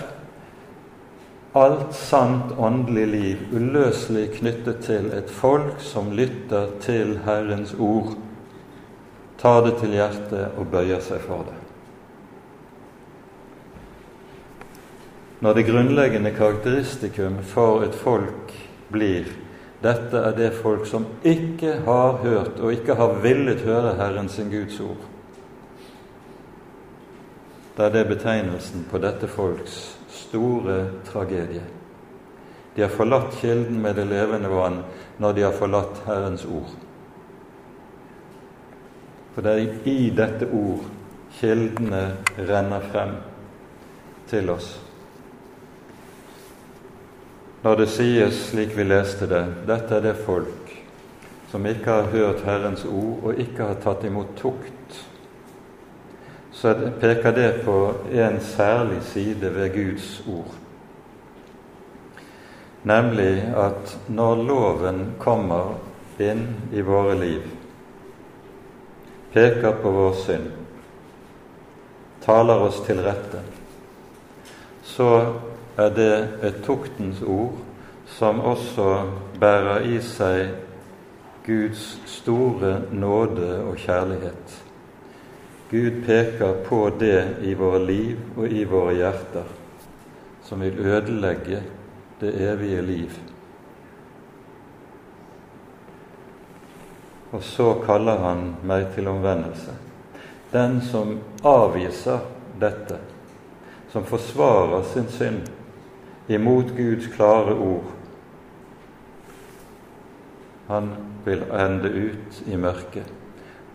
alt 1.58 1.94
sant 1.96 2.54
åndelig 2.58 3.06
liv 3.08 3.54
uløselig 3.54 4.28
knyttet 4.38 4.84
til 4.86 5.10
et 5.16 5.30
folk 5.34 5.82
som 5.82 6.12
lytter 6.18 6.74
til 6.84 7.18
Herrens 7.26 7.74
ord, 7.80 8.14
tar 9.38 9.64
det 9.66 9.78
til 9.82 9.94
hjertet 9.98 10.58
og 10.58 10.70
bøyer 10.74 11.02
seg 11.02 11.22
for 11.26 11.46
det. 11.48 11.58
Når 15.46 15.54
det 15.54 15.68
grunnleggende 15.68 16.34
karakteristikum 16.34 17.38
for 17.46 17.84
et 17.86 17.96
folk 17.96 18.54
blir 18.90 19.30
dette 19.82 20.18
er 20.18 20.34
det 20.38 20.56
folk 20.58 20.88
som 20.90 21.06
ikke 21.24 21.76
har 21.86 22.18
hørt 22.24 22.60
og 22.60 22.74
ikke 22.74 22.96
har 22.98 23.20
villet 23.22 23.62
høre 23.62 23.94
Herren 24.00 24.30
sin 24.30 24.50
Guds 24.50 24.80
ord. 24.82 25.04
Det 27.78 27.86
er 27.86 27.94
det 27.94 28.08
betegnelsen 28.10 28.88
på 28.90 28.98
dette 28.98 29.28
folks 29.30 29.98
store 30.10 30.80
tragedie. 31.06 31.62
De 32.76 32.82
har 32.82 32.90
forlatt 32.90 33.38
kilden 33.42 33.78
med 33.82 33.96
det 33.98 34.08
levende 34.10 34.50
vann 34.50 34.82
når 35.22 35.34
de 35.34 35.46
har 35.46 35.54
forlatt 35.54 36.02
Herrens 36.06 36.46
ord. 36.46 36.74
For 39.34 39.46
det 39.46 39.54
er 39.54 39.90
i 39.90 40.10
dette 40.18 40.50
ord 40.54 40.86
kildene 41.38 42.04
renner 42.38 42.86
frem 42.92 43.16
til 44.30 44.50
oss. 44.50 44.87
Når 47.64 47.76
det 47.76 47.90
sies 47.90 48.42
slik 48.52 48.76
vi 48.78 48.86
leste 48.86 49.28
det, 49.30 49.44
dette 49.68 49.98
er 49.98 50.06
det 50.06 50.18
folk 50.26 50.74
som 51.52 51.66
ikke 51.66 52.02
har 52.02 52.10
hørt 52.12 52.44
Herrens 52.46 52.84
ord 52.86 53.24
og 53.24 53.40
ikke 53.40 53.70
har 53.70 53.80
tatt 53.84 54.04
imot 54.06 54.36
tukt 54.38 55.04
så 56.58 56.74
peker 57.00 57.32
det 57.32 57.66
på 57.66 57.94
en 58.12 58.40
særlig 58.42 59.02
side 59.02 59.50
ved 59.56 59.74
Guds 59.74 60.24
ord. 60.28 60.54
Nemlig 62.84 63.54
at 63.56 63.98
når 64.08 64.42
loven 64.44 65.04
kommer 65.20 65.76
inn 66.20 66.42
i 66.74 66.82
våre 66.82 67.14
liv, 67.20 67.44
peker 69.34 69.78
på 69.84 69.92
vår 69.94 70.18
synd, 70.24 70.48
taler 72.26 72.66
oss 72.66 72.82
til 72.88 73.04
rette, 73.06 73.44
så 74.82 75.12
er 75.78 75.90
det 75.94 76.14
et 76.44 76.64
tuktens 76.66 77.22
ord 77.22 77.60
som 78.18 78.40
også 78.40 78.88
bærer 79.40 79.86
i 79.86 80.00
seg 80.02 80.48
Guds 81.46 81.84
store 82.10 82.82
nåde 82.92 83.52
og 83.64 83.78
kjærlighet. 83.80 84.58
Gud 85.72 86.02
peker 86.06 86.64
på 86.66 86.82
det 87.00 87.22
i 87.44 87.54
våre 87.54 87.80
liv 87.84 88.20
og 88.38 88.52
i 88.52 88.64
våre 88.68 88.96
hjerter 88.96 89.56
som 90.48 90.62
vil 90.64 90.80
ødelegge 90.80 91.64
det 92.20 92.32
evige 92.52 92.82
liv. 92.82 93.12
Og 97.32 97.44
så 97.44 97.74
kaller 97.84 98.22
han 98.24 98.56
meg 98.64 98.88
til 98.96 99.08
omvendelse. 99.12 99.76
Den 100.54 100.80
som 100.82 101.18
avviser 101.44 102.24
dette, 102.60 103.02
som 103.92 104.08
forsvarer 104.08 104.88
sin 104.94 105.10
synd 105.12 105.57
imot 106.28 106.76
Guds 106.78 107.08
klare 107.16 107.56
ord, 107.56 107.94
han 110.68 110.90
vil 111.26 111.44
ende 111.52 111.90
ut 111.90 112.42
i 112.48 112.56
mørket. 112.56 113.14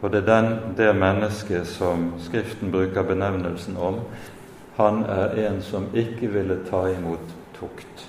Og 0.03 0.11
det 0.13 0.23
er 0.23 0.29
den, 0.29 0.77
det 0.77 0.97
mennesket 0.97 1.67
som 1.67 2.11
Skriften 2.21 2.73
bruker 2.73 3.03
benevnelsen 3.03 3.77
om. 3.77 4.01
Han 4.77 5.05
er 5.05 5.37
en 5.47 5.63
som 5.63 5.87
ikke 5.95 6.27
ville 6.33 6.59
ta 6.67 6.89
imot 6.91 7.37
tukt. 7.55 8.09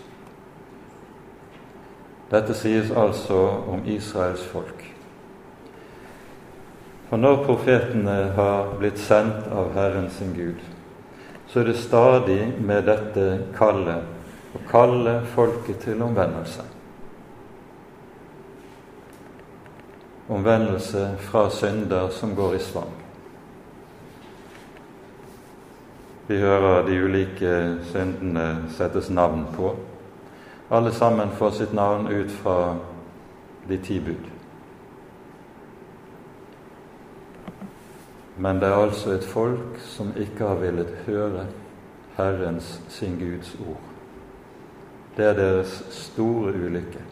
Dette 2.32 2.56
sies 2.58 2.90
altså 2.92 3.38
om 3.70 3.86
Israels 3.86 4.44
folk. 4.50 4.82
For 7.10 7.22
når 7.22 7.44
profetene 7.46 8.18
har 8.34 8.74
blitt 8.80 8.98
sendt 8.98 9.52
av 9.54 9.76
Herren 9.76 10.10
sin 10.10 10.34
Gud, 10.34 10.64
så 11.48 11.62
er 11.62 11.70
det 11.70 11.78
stadig 11.78 12.42
med 12.58 12.88
dette 12.90 13.28
kallet 13.54 14.13
å 14.54 14.64
kalle 14.70 15.20
folket 15.36 15.84
til 15.88 16.02
omvendelse. 16.02 16.64
omvendelse 20.28 21.18
fra 21.20 21.50
synder 21.50 22.10
som 22.10 22.36
går 22.36 22.56
i 22.56 22.60
svang. 22.60 22.92
Vi 26.28 26.38
hører 26.40 26.86
de 26.88 27.00
ulike 27.04 27.78
syndene 27.92 28.70
settes 28.70 29.10
navn 29.10 29.46
på. 29.56 29.76
Alle 30.72 30.92
sammen 30.92 31.30
får 31.30 31.52
sitt 31.52 31.74
navn 31.74 32.08
ut 32.08 32.32
fra 32.32 32.76
de 33.68 33.78
ti 33.78 34.00
bud. 34.00 34.30
Men 38.38 38.60
det 38.60 38.68
er 38.68 38.82
altså 38.82 39.12
et 39.12 39.26
folk 39.26 39.78
som 39.80 40.14
ikke 40.18 40.48
har 40.48 40.56
villet 40.56 40.96
høre 41.06 41.46
Herrens, 42.18 42.82
sin 42.90 43.20
Guds 43.20 43.56
ord. 43.68 43.93
Det 45.18 45.26
er 45.26 45.38
deres 45.38 45.76
store 45.94 46.54
ulykke. 46.54 47.04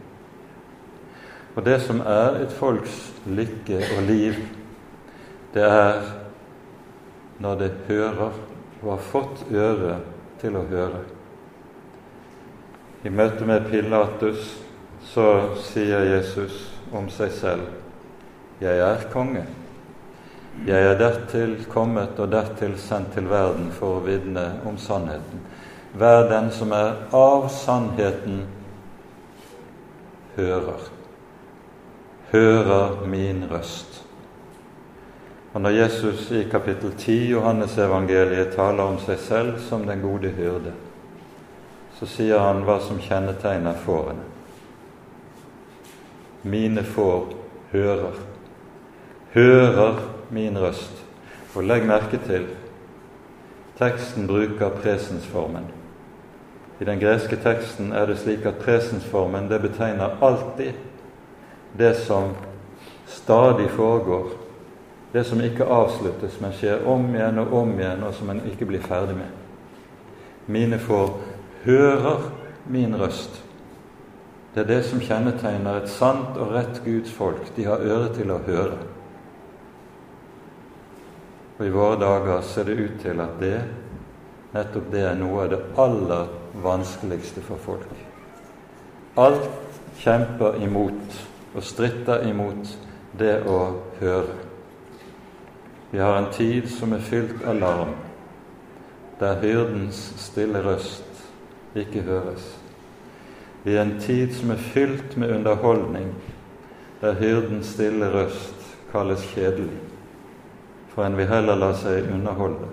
Og 1.56 1.66
det 1.66 1.82
som 1.84 2.00
er 2.00 2.42
et 2.42 2.54
folks 2.56 3.14
lykke 3.28 3.84
og 3.98 4.04
liv, 4.08 4.34
det 5.54 5.64
er 5.68 6.02
når 7.42 7.56
det 7.60 7.72
hører 7.88 8.32
og 8.82 8.92
har 8.92 9.04
fått 9.12 9.44
øre 9.52 9.98
til 10.42 10.56
å 10.58 10.66
høre. 10.70 11.02
I 13.04 13.10
møte 13.10 13.46
med 13.50 13.66
Pilatus 13.70 14.52
så 15.12 15.28
sier 15.66 16.06
Jesus 16.06 16.68
om 16.94 17.10
seg 17.10 17.32
selv 17.32 17.68
'Jeg 18.62 18.78
er 18.78 19.10
konge'. 19.14 19.46
Jeg 20.68 20.84
er 20.84 20.98
dertil 20.98 21.66
kommet 21.70 22.20
og 22.20 22.32
dertil 22.32 22.78
sendt 22.78 23.14
til 23.14 23.30
verden 23.30 23.72
for 23.72 23.98
å 23.98 24.04
vitne 24.06 24.62
om 24.66 24.78
sannheten. 24.78 25.40
Hver 25.94 26.30
den 26.30 26.52
som 26.56 26.72
er 26.72 26.96
av 27.12 27.50
sannheten, 27.52 28.46
hører 30.36 30.92
hører 32.32 33.08
min 33.08 33.46
røst. 33.52 34.04
Og 35.54 35.62
når 35.62 35.70
Jesus 35.70 36.32
i 36.32 36.44
kapittel 36.52 36.94
10 36.98 37.32
Johannes-evangeliet 37.32 38.54
taler 38.56 38.84
om 38.84 39.00
seg 39.04 39.20
selv 39.20 39.58
som 39.68 39.84
den 39.88 40.02
gode 40.02 40.32
hyrde, 40.38 40.72
så 42.00 42.08
sier 42.08 42.40
han 42.40 42.64
hva 42.66 42.80
som 42.82 43.02
kjennetegner 43.04 43.76
fårene. 43.84 44.24
Mine 46.44 46.84
får 46.84 47.36
hører. 47.74 48.16
Hører 49.34 50.00
min 50.32 50.58
røst. 50.58 51.04
Og 51.56 51.68
legg 51.68 51.84
merke 51.86 52.18
til 52.26 52.48
teksten 53.78 54.26
bruker 54.28 54.72
presensformen. 54.82 55.68
I 56.82 56.86
den 56.86 57.00
greske 57.00 57.38
teksten 57.38 57.92
er 57.94 58.08
det 58.10 58.16
slik 58.18 58.46
at 58.50 58.58
presensformen 58.64 59.50
det 59.52 59.60
betegner 59.62 60.16
alltid 60.22 60.74
det 61.78 61.94
som 61.96 62.32
stadig 63.06 63.68
foregår, 63.70 64.32
det 65.12 65.24
som 65.24 65.44
ikke 65.46 65.68
avsluttes, 65.70 66.40
men 66.42 66.56
skjer 66.58 66.82
om 66.90 67.06
igjen 67.14 67.38
og 67.44 67.54
om 67.54 67.76
igjen, 67.78 68.02
og 68.04 68.16
som 68.18 68.34
en 68.34 68.42
ikke 68.50 68.66
blir 68.66 68.82
ferdig 68.82 69.20
med. 69.20 69.30
Mine 70.50 70.80
får 70.82 71.14
hører 71.68 72.26
min 72.66 72.98
røst. 72.98 73.44
Det 74.56 74.66
er 74.66 74.72
det 74.74 74.82
som 74.90 75.06
kjennetegner 75.06 75.84
et 75.84 75.94
sant 75.94 76.34
og 76.34 76.56
rett 76.56 76.82
Guds 76.86 77.14
folk. 77.14 77.46
De 77.56 77.70
har 77.70 77.86
øre 77.86 78.10
til 78.18 78.34
å 78.34 78.42
høre. 78.50 78.82
Og 81.60 81.66
i 81.68 81.74
våre 81.78 82.02
dager 82.02 82.42
ser 82.42 82.66
det 82.66 82.82
ut 82.82 83.02
til 83.06 83.22
at 83.22 83.38
det, 83.40 83.58
nettopp 84.58 84.90
det 84.92 85.10
er 85.12 85.20
noe 85.20 85.46
av 85.46 85.54
det 85.54 85.66
aller 85.78 86.41
vanskeligste 86.54 87.42
for 87.42 87.58
folk. 87.58 87.92
Alt 89.18 89.50
kjemper 90.00 90.56
imot 90.64 91.28
og 91.56 91.64
stritter 91.64 92.28
imot 92.30 92.78
det 93.20 93.42
å 93.48 93.60
høre. 94.00 94.38
Vi 95.92 96.00
har 96.00 96.18
en 96.18 96.32
tid 96.32 96.70
som 96.72 96.94
er 96.96 97.04
fylt 97.04 97.44
av 97.44 97.60
larm, 97.60 97.96
der 99.20 99.42
hyrdens 99.44 100.00
stille 100.18 100.64
røst 100.64 101.26
ikke 101.76 102.06
høres. 102.08 102.46
Vi 103.64 103.76
er 103.76 103.84
en 103.84 104.00
tid 104.02 104.32
som 104.34 104.52
er 104.52 104.64
fylt 104.72 105.18
med 105.18 105.36
underholdning, 105.36 106.14
der 107.02 107.20
hyrdens 107.20 107.76
stille 107.76 108.08
røst 108.14 108.72
kalles 108.92 109.26
kjedelig, 109.36 109.78
for 110.94 111.06
en 111.06 111.18
vil 111.18 111.30
heller 111.30 111.60
la 111.60 111.74
seg 111.78 112.08
underholde. 112.14 112.72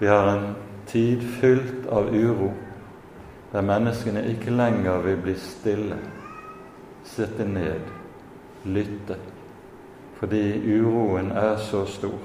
Vi 0.00 0.06
har 0.10 0.28
en 0.34 0.44
tid 0.90 1.22
fylt 1.40 1.86
av 1.86 2.10
uro, 2.14 2.50
der 3.52 3.66
menneskene 3.66 4.24
ikke 4.30 4.54
lenger 4.54 5.02
vil 5.04 5.22
bli 5.22 5.34
stille, 5.38 5.98
sitte 7.06 7.46
ned, 7.46 7.86
lytte, 8.64 9.16
fordi 10.18 10.44
uroen 10.74 11.30
er 11.30 11.56
så 11.62 11.84
stor. 11.86 12.18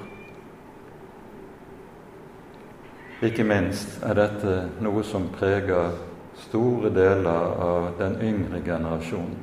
Ikke 3.24 3.46
minst 3.48 4.02
er 4.04 4.18
dette 4.18 4.56
noe 4.84 5.04
som 5.08 5.30
preger 5.34 5.96
store 6.46 6.92
deler 6.94 7.60
av 7.64 7.94
den 8.00 8.20
yngre 8.22 8.62
generasjonen, 8.66 9.38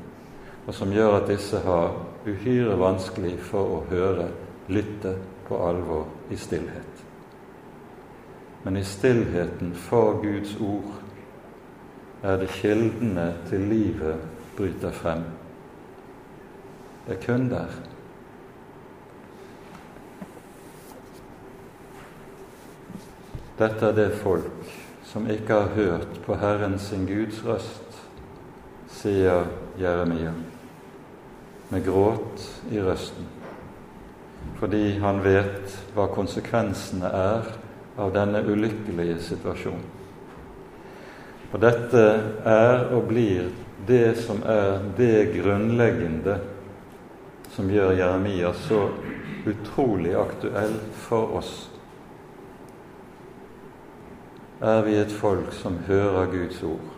og 0.66 0.74
som 0.76 0.92
gjør 0.94 1.22
at 1.22 1.30
disse 1.32 1.62
har 1.64 1.96
uhyre 2.26 2.76
vanskelig 2.78 3.38
for 3.48 3.78
å 3.78 3.84
høre, 3.90 4.28
lytte 4.68 5.16
på 5.48 5.58
alvor 5.66 6.06
i 6.30 6.38
stillhet. 6.38 6.91
Men 8.64 8.76
i 8.76 8.84
stillheten 8.84 9.74
for 9.74 10.20
Guds 10.22 10.56
ord 10.60 11.02
er 12.22 12.36
det 12.38 12.48
kildene 12.48 13.32
til 13.48 13.60
livet 13.60 14.20
bryter 14.56 14.92
frem. 14.94 15.24
Det 17.06 17.16
er 17.16 17.26
kun 17.26 17.48
der. 17.50 17.72
Dette 23.58 23.86
er 23.86 23.92
det 23.92 24.12
folk 24.22 24.70
som 25.04 25.26
ikke 25.30 25.52
har 25.52 25.74
hørt 25.74 26.20
på 26.26 26.34
Herren 26.34 26.78
sin 26.78 27.06
Guds 27.06 27.42
røst, 27.44 27.98
sier 28.88 29.44
Jeremia, 29.80 30.32
med 31.70 31.84
gråt 31.84 32.46
i 32.72 32.80
røsten, 32.82 33.26
fordi 34.56 34.98
han 35.02 35.20
vet 35.24 35.76
hva 35.94 36.06
konsekvensene 36.14 37.10
er 37.10 37.52
av 37.96 38.12
denne 38.14 38.42
ulykkelige 38.46 39.18
situasjonen. 39.22 39.84
Og 41.52 41.60
dette 41.60 42.04
er 42.48 42.86
og 42.96 43.10
blir 43.10 43.50
det 43.86 44.14
som 44.22 44.40
er 44.48 44.80
det 44.96 45.34
grunnleggende 45.34 46.38
som 47.52 47.68
gjør 47.68 47.92
Jeremia 47.98 48.54
så 48.56 48.86
utrolig 49.44 50.14
aktuell 50.16 50.78
for 51.04 51.36
oss 51.42 51.52
er 54.62 54.82
vi 54.86 54.94
et 54.94 55.10
folk 55.10 55.50
som 55.58 55.80
hører 55.88 56.28
Guds 56.30 56.60
ord, 56.62 56.90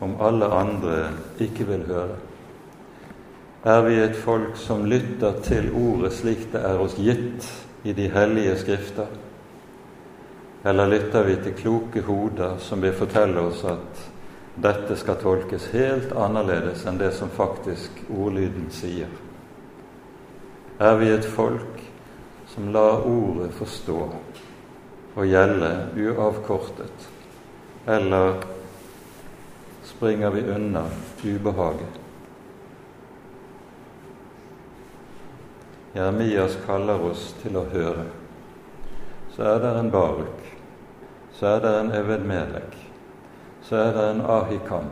om 0.00 0.14
alle 0.24 0.46
andre 0.48 1.10
ikke 1.40 1.66
vil 1.68 1.82
høre? 1.90 2.16
Er 3.68 3.82
vi 3.84 3.98
et 4.00 4.16
folk 4.16 4.56
som 4.56 4.86
lytter 4.88 5.42
til 5.44 5.68
ordet 5.76 6.14
slik 6.16 6.46
det 6.54 6.62
er 6.64 6.80
oss 6.80 6.96
gitt 6.96 7.44
i 7.84 7.92
de 7.92 8.06
hellige 8.08 8.56
skrifter? 8.62 9.12
Eller 10.64 10.86
lytter 10.86 11.24
vi 11.24 11.36
til 11.40 11.54
kloke 11.56 12.02
hoder 12.04 12.58
som 12.60 12.82
vil 12.84 12.92
fortelle 12.92 13.40
oss 13.48 13.62
at 13.64 14.02
dette 14.60 14.96
skal 15.00 15.16
tolkes 15.22 15.70
helt 15.72 16.12
annerledes 16.12 16.84
enn 16.84 16.98
det 17.00 17.14
som 17.16 17.32
faktisk 17.32 18.02
ordlyden 18.12 18.68
sier? 18.74 19.08
Er 20.80 20.98
vi 21.00 21.08
et 21.14 21.24
folk 21.24 21.80
som 22.52 22.68
lar 22.74 23.06
ordet 23.08 23.54
forstå 23.56 23.98
og 25.14 25.26
gjelde 25.26 25.72
uavkortet, 25.96 27.08
eller 27.88 28.44
springer 29.88 30.36
vi 30.36 30.44
unna 30.44 30.84
ubehaget? 31.24 32.00
Jeremias 35.94 36.60
kaller 36.66 37.00
oss 37.10 37.30
til 37.42 37.56
å 37.58 37.64
høre. 37.72 38.19
Så 39.40 39.44
er 39.44 39.60
det 39.60 39.68
en 39.78 39.90
Baruk, 39.90 40.40
så 41.32 41.46
er 41.46 41.60
det 41.60 41.68
en 41.80 41.92
Eved 41.96 42.24
Melek, 42.28 42.74
så 43.64 43.76
er 43.76 43.94
det 43.96 44.02
en 44.10 44.18
Ahikam 44.20 44.90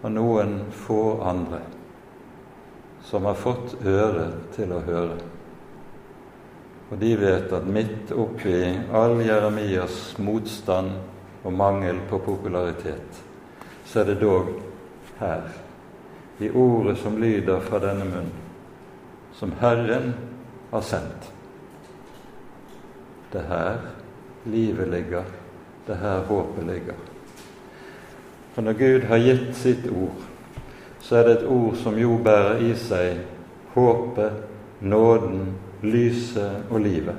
og 0.00 0.14
noen 0.14 0.54
få 0.72 1.18
andre 1.20 1.58
som 3.04 3.26
har 3.28 3.36
fått 3.36 3.74
øre 3.84 4.24
til 4.56 4.72
å 4.72 4.78
høre. 4.86 5.18
Og 6.88 6.96
de 7.02 7.10
vet 7.20 7.52
at 7.52 7.68
midt 7.68 8.14
oppi 8.16 8.56
all 8.88 9.20
Jeremias 9.20 9.98
motstand 10.16 10.96
og 11.44 11.52
mangel 11.52 12.00
på 12.08 12.22
popularitet, 12.24 13.20
så 13.84 14.00
er 14.00 14.14
det 14.14 14.16
dog 14.24 14.48
her, 15.20 15.44
i 16.40 16.48
ordet 16.48 16.96
som 17.04 17.20
lyder 17.20 17.60
fra 17.68 17.84
denne 17.84 18.08
munn, 18.16 18.32
som 19.36 19.52
Herren 19.60 20.14
har 20.72 20.88
sendt. 20.94 21.28
Det 23.32 23.40
er 23.40 23.48
her 23.48 23.78
livet 24.44 24.88
ligger, 24.88 25.24
det 25.86 25.94
er 25.94 26.00
her 26.00 26.20
håpet 26.28 26.66
ligger. 26.66 26.94
For 28.52 28.62
når 28.62 28.72
Gud 28.72 29.06
har 29.08 29.18
gitt 29.18 29.56
sitt 29.56 29.86
ord, 29.88 30.24
så 31.00 31.16
er 31.16 31.22
det 31.28 31.36
et 31.38 31.46
ord 31.48 31.76
som 31.76 31.96
jo 31.98 32.18
bærer 32.24 32.60
i 32.60 32.74
seg 32.76 33.22
håpet, 33.74 34.42
nåden, 34.80 35.54
lyset 35.82 36.68
og 36.70 36.80
livet 36.80 37.16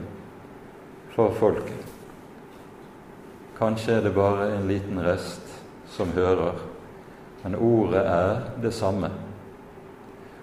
for 1.16 1.34
folket. 1.40 1.82
Kanskje 3.58 3.98
er 3.98 4.06
det 4.06 4.14
bare 4.16 4.52
en 4.56 4.68
liten 4.68 5.02
rest 5.04 5.50
som 5.94 6.14
hører, 6.16 6.62
men 7.44 7.56
ordet 7.56 8.06
er 8.06 8.40
det 8.62 8.74
samme. 8.74 9.10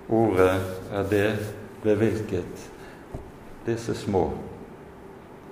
Ordet 0.08 0.52
er 0.92 1.08
det 1.10 1.32
ved 1.82 1.96
hvilket 1.96 2.70
disse 3.66 3.94
små, 3.94 4.30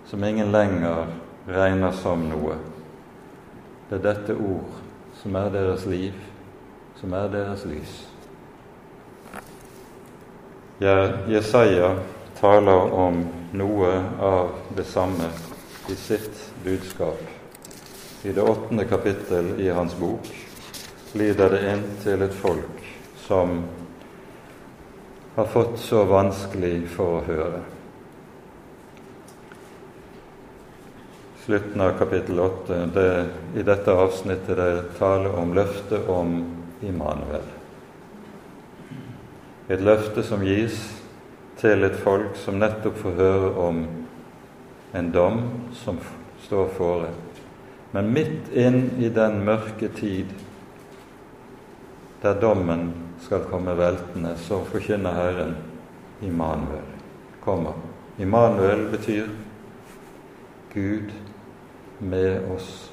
som 0.08 0.24
ingen 0.24 0.52
lenger 0.52 1.06
regner 1.46 1.92
som 1.92 2.22
noe, 2.28 2.56
det 3.88 3.98
er 3.98 4.04
dette 4.04 4.36
ord 4.36 4.78
som 5.20 5.36
er 5.36 5.50
deres 5.52 5.84
liv, 5.88 6.16
som 7.00 7.12
er 7.16 7.28
deres 7.32 7.64
lys. 7.68 7.96
Jesaja 10.80 11.94
taler 12.38 12.92
om 12.94 13.22
noe 13.58 13.92
av 14.22 14.52
det 14.76 14.84
samme 14.86 15.28
i 15.90 15.96
sitt 15.98 16.44
budskap. 16.64 17.20
I 18.22 18.32
det 18.32 18.42
åttende 18.42 18.84
kapittel 18.84 19.56
i 19.60 19.68
hans 19.68 19.96
bok 19.98 20.28
lider 21.18 21.50
det 21.52 21.64
inn 21.72 21.84
til 22.02 22.22
et 22.22 22.34
folk 22.34 22.86
som 23.26 23.60
har 25.34 25.50
fått 25.50 25.78
så 25.82 26.04
vanskelig 26.08 26.86
for 26.94 27.18
å 27.18 27.26
høre. 27.26 27.60
Slutten 31.48 31.80
av 31.80 31.98
kapittel 31.98 32.40
åtte, 32.40 32.88
i 33.56 33.62
dette 33.62 33.92
avsnittet 33.92 34.56
det 34.56 34.82
taler 34.98 35.32
om 35.32 35.54
løftet 35.56 36.08
om 36.12 36.32
Immanuel. 36.84 37.46
Et 39.72 39.80
løfte 39.80 40.20
som 40.28 40.42
gis 40.44 40.76
til 41.56 41.86
et 41.88 41.96
folk 42.02 42.36
som 42.36 42.58
nettopp 42.60 42.98
får 43.00 43.16
høre 43.16 43.48
om 43.64 43.78
en 44.92 45.08
dom 45.14 45.38
som 45.78 45.96
står 46.44 46.68
fore. 46.76 47.08
Men 47.96 48.12
midt 48.12 48.52
inn 48.52 48.82
i 49.00 49.08
den 49.08 49.40
mørke 49.46 49.88
tid 49.96 50.34
der 52.20 52.36
dommen 52.44 52.90
skal 53.24 53.48
komme 53.48 53.72
veltende, 53.80 54.34
så 54.36 54.60
forkynner 54.68 55.16
Herren 55.16 55.56
Immanuel 56.20 56.92
kommer. 57.40 57.80
Immanuel 58.20 58.90
betyr 58.92 59.32
Gud 60.76 61.16
med 61.98 62.50
oss. 62.56 62.90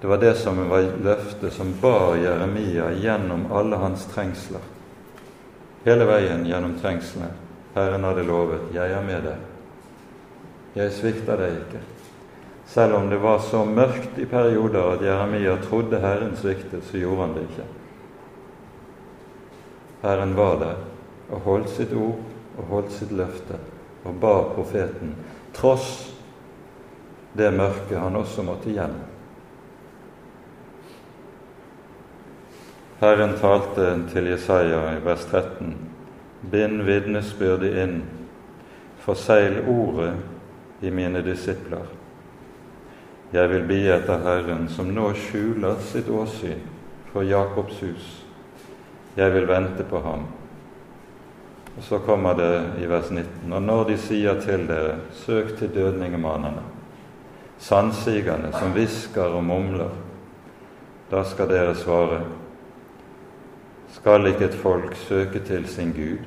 Det 0.00 0.06
var 0.06 0.18
det 0.18 0.34
som 0.34 0.68
var 0.68 0.86
løftet 1.02 1.52
som 1.52 1.74
bar 1.80 2.16
Jeremia 2.16 2.92
gjennom 2.92 3.52
alle 3.52 3.76
hans 3.76 4.06
trengsler. 4.06 4.60
Hele 5.84 6.04
veien 6.04 6.46
gjennom 6.46 6.78
trengslene. 6.80 7.30
Herren 7.74 8.04
hadde 8.04 8.22
lovet 8.22 8.60
'Jeg 8.72 8.90
er 8.90 9.02
med 9.02 9.22
deg'. 9.24 9.44
Jeg 10.74 10.92
svikter 10.92 11.36
deg 11.36 11.52
ikke. 11.52 11.80
Selv 12.66 12.94
om 12.94 13.08
det 13.10 13.16
var 13.18 13.38
så 13.38 13.64
mørkt 13.64 14.18
i 14.18 14.24
perioder 14.24 14.92
at 14.92 15.02
Jeremia 15.02 15.56
trodde 15.56 15.98
Herren 15.98 16.36
sviktet, 16.36 16.84
så 16.84 16.98
gjorde 16.98 17.20
han 17.20 17.34
det 17.34 17.42
ikke. 17.42 17.64
Herren 20.02 20.36
var 20.36 20.58
der 20.58 20.76
og 21.30 21.40
holdt 21.40 21.70
sitt 21.70 21.92
ord 21.92 22.20
og 22.58 22.64
holdt 22.64 22.92
sitt 22.92 23.12
løfte 23.12 23.58
og 24.04 24.14
ba 24.20 24.42
profeten, 24.54 25.14
tross 25.52 26.09
det 27.32 27.50
mørket 27.54 27.98
han 27.98 28.16
også 28.16 28.42
måtte 28.42 28.72
gjennom. 28.74 29.06
Herren 33.00 33.32
talte 33.40 33.94
til 34.12 34.26
Jesaja 34.28 34.80
i 34.92 34.98
vers 35.04 35.22
13.: 35.30 35.70
Bind 36.52 36.82
vitnesbyrdet 36.84 37.78
inn, 37.80 38.02
forsegl 39.00 39.62
ordet 39.68 40.12
i 40.84 40.90
mine 40.90 41.22
disipler. 41.24 41.86
Jeg 43.32 43.48
vil 43.50 43.64
bi 43.64 43.78
etter 43.88 44.20
Herren, 44.24 44.68
som 44.68 44.90
nå 44.92 45.12
skjuler 45.16 45.80
sitt 45.86 46.10
åsyn 46.10 46.60
for 47.12 47.24
Jakobs 47.24 47.80
hus. 47.80 48.10
Jeg 49.16 49.32
vil 49.32 49.48
vente 49.48 49.84
på 49.84 50.00
ham. 50.04 50.26
Og 51.76 51.82
Så 51.82 51.98
kommer 51.98 52.34
det 52.34 52.82
i 52.82 52.86
vers 52.86 53.10
19.: 53.10 53.52
Og 53.52 53.62
når 53.62 53.84
de 53.84 53.96
sier 53.96 54.40
til 54.40 54.66
dere, 54.68 54.98
søk 55.12 55.56
til 55.58 55.74
dødningemannene, 55.74 56.79
sannsigerne 57.60 58.52
som 58.56 58.72
hvisker 58.72 59.36
og 59.36 59.44
mumler, 59.44 59.90
da 61.10 61.24
skal 61.24 61.48
dere 61.48 61.74
svare:" 61.74 62.22
Skal 63.90 64.26
ikke 64.26 64.44
et 64.44 64.54
folk 64.54 64.94
søke 64.96 65.40
til 65.44 65.66
sin 65.68 65.92
Gud? 65.92 66.22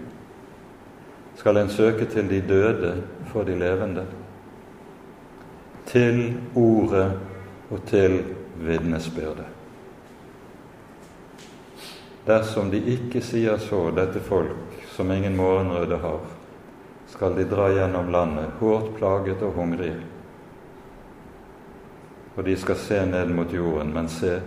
Skal 1.35 1.57
en 1.57 1.69
søke 1.69 2.05
til 2.05 2.29
de 2.29 2.41
døde 2.41 3.03
for 3.31 3.43
de 3.43 3.55
levende? 3.59 4.05
Til 5.85 6.37
ordet 6.55 7.19
og 7.71 7.85
til 7.85 8.23
vitnesbyrdet. 8.59 9.47
Dersom 12.27 12.71
de 12.71 12.79
ikke 12.93 13.21
sier 13.21 13.57
så, 13.59 13.89
dette 13.95 14.21
folk 14.23 14.77
som 14.95 15.11
ingen 15.11 15.35
morgenrøde 15.35 15.97
har, 15.97 16.21
skal 17.11 17.35
de 17.35 17.47
dra 17.49 17.67
gjennom 17.73 18.11
landet, 18.11 18.53
hårdt 18.59 18.93
plaget 18.95 19.41
og 19.43 19.51
hungrige. 19.57 20.12
Og 22.35 22.45
de 22.45 22.57
skal 22.57 22.75
se 22.75 23.05
ned 23.05 23.29
mot 23.33 23.53
jorden, 23.53 23.93
men 23.93 24.09
se, 24.09 24.39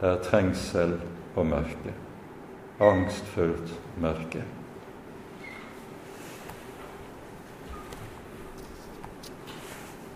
det 0.00 0.10
er 0.10 0.20
trengsel 0.22 0.98
og 1.36 1.46
mørke 1.46 1.94
angstfullt 2.80 3.72
mørke. 4.00 4.42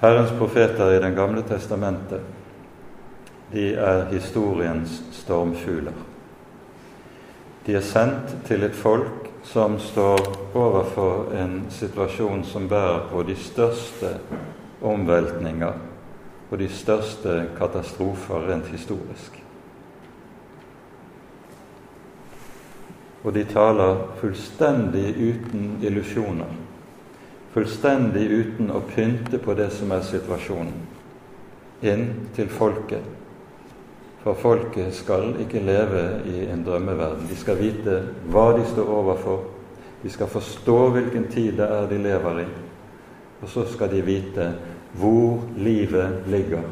Herrens 0.01 0.31
profeter 0.39 0.91
i 0.91 1.03
Den 1.03 1.15
gamle 1.15 1.43
testamentet, 1.43 2.21
de 3.53 3.75
er 3.75 4.05
historiens 4.11 5.03
stormfugler. 5.13 5.93
De 7.67 7.75
er 7.75 7.81
sendt 7.81 8.37
til 8.47 8.63
et 8.63 8.75
folk 8.75 9.31
som 9.45 9.79
står 9.79 10.19
overfor 10.55 11.33
en 11.39 11.67
situasjon 11.71 12.45
som 12.45 12.69
bærer 12.69 13.09
på 13.11 13.23
de 13.23 13.37
største 13.37 14.17
omveltninger 14.83 15.73
og 16.53 16.61
de 16.61 16.69
største 16.69 17.39
katastrofer 17.57 18.45
rent 18.51 18.69
historisk. 18.69 19.43
og 23.25 23.35
de 23.35 23.45
taler 23.47 24.01
fullstendig 24.19 25.15
uten 25.15 25.77
illusjoner. 25.83 26.51
Fullstendig 27.55 28.25
uten 28.33 28.73
å 28.75 28.83
pynte 28.89 29.39
på 29.39 29.55
det 29.55 29.69
som 29.75 29.93
er 29.95 30.03
situasjonen, 30.07 30.75
inn 31.87 32.07
til 32.35 32.51
folket. 32.51 33.05
For 34.23 34.39
folket 34.39 34.95
skal 34.95 35.35
ikke 35.43 35.63
leve 35.63 36.03
i 36.31 36.47
en 36.51 36.63
drømmeverden. 36.67 37.27
De 37.29 37.39
skal 37.39 37.59
vite 37.59 37.99
hva 38.31 38.53
de 38.57 38.67
står 38.71 38.91
overfor. 38.91 39.49
De 40.03 40.11
skal 40.11 40.31
forstå 40.31 40.79
hvilken 40.95 41.27
tid 41.31 41.59
det 41.59 41.67
er 41.67 41.89
de 41.91 41.99
lever 42.03 42.45
i. 42.45 42.47
Og 43.43 43.51
så 43.51 43.67
skal 43.71 43.91
de 43.91 44.03
vite 44.07 44.47
hvor 44.93 45.43
livet 45.57 46.23
ligger. 46.27 46.63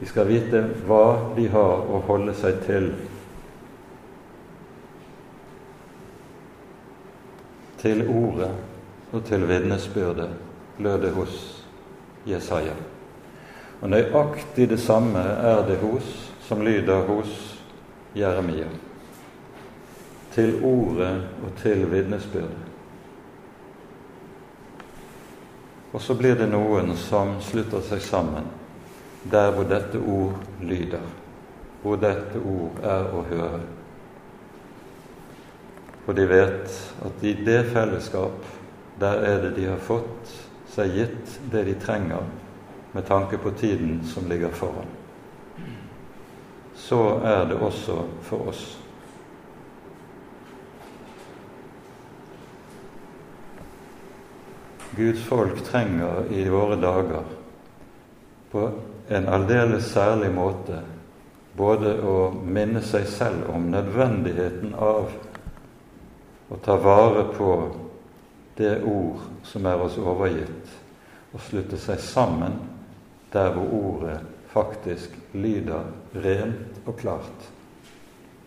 De 0.00 0.06
skal 0.06 0.28
vite 0.28 0.62
hva 0.86 1.34
de 1.36 1.46
har 1.52 1.84
å 1.88 2.00
holde 2.08 2.34
seg 2.36 2.60
til 2.66 2.90
til 7.80 8.02
ordet 8.08 8.50
og 9.12 9.24
til 9.24 9.44
vitnesbyrdet, 9.46 10.30
lød 10.82 11.02
det 11.04 11.10
hos 11.14 11.34
Jesaja. 12.26 12.74
Og 13.80 13.90
nøyaktig 13.92 14.68
det 14.70 14.80
samme 14.80 15.20
er 15.20 15.62
det 15.68 15.76
hos, 15.84 16.08
som 16.48 16.64
lyder 16.64 17.04
hos 17.06 17.36
Jeremia. 18.16 18.68
Til 20.34 20.56
ordet 20.64 21.12
og 21.44 21.52
til 21.62 21.84
vitnesbyrdet. 21.92 22.75
Og 25.96 26.02
så 26.04 26.14
blir 26.14 26.36
det 26.36 26.50
noen 26.52 26.90
som 27.00 27.38
slutter 27.40 27.80
seg 27.80 28.02
sammen 28.04 28.44
der 29.32 29.48
hvor 29.56 29.64
dette 29.64 29.96
ord 29.96 30.34
lyder, 30.60 31.06
hvor 31.80 31.96
dette 31.96 32.42
ord 32.44 32.82
er 32.84 33.08
å 33.16 33.22
høre. 33.30 33.62
For 36.04 36.18
de 36.20 36.26
vet 36.28 36.76
at 37.08 37.24
i 37.24 37.32
det 37.48 37.62
fellesskap, 37.72 38.44
der 39.00 39.24
er 39.24 39.40
det 39.46 39.54
de 39.56 39.64
har 39.70 39.80
fått 39.82 40.36
seg 40.74 40.92
gitt 41.00 41.38
det 41.50 41.64
de 41.70 41.78
trenger 41.80 42.28
med 42.92 43.08
tanke 43.08 43.40
på 43.40 43.56
tiden 43.56 44.02
som 44.04 44.28
ligger 44.28 44.52
foran. 44.52 44.92
Så 46.76 47.00
er 47.24 47.48
det 47.48 47.56
også 47.56 48.02
for 48.28 48.52
oss. 48.52 48.66
Guds 54.96 55.24
folk 55.28 55.64
trenger 55.64 56.32
i 56.32 56.48
våre 56.48 56.76
dager 56.80 57.24
på 58.50 58.70
en 59.08 59.28
aldeles 59.28 59.90
særlig 59.92 60.30
måte 60.32 60.80
både 61.56 61.92
å 62.00 62.30
minne 62.44 62.80
seg 62.84 63.04
selv 63.08 63.50
om 63.52 63.68
nødvendigheten 63.72 64.74
av 64.74 65.12
å 66.48 66.58
ta 66.64 66.76
vare 66.80 67.26
på 67.36 67.50
det 68.56 68.78
ord 68.88 69.20
som 69.44 69.66
er 69.68 69.84
oss 69.84 69.98
overgitt, 70.00 70.72
og 71.32 71.44
slutte 71.44 71.78
seg 71.80 72.00
sammen 72.00 72.56
der 73.32 73.52
hvor 73.52 73.72
ordet 73.76 74.18
faktisk 74.52 75.16
lyder 75.36 75.90
rent 76.16 76.80
og 76.86 76.96
klart. 77.00 77.48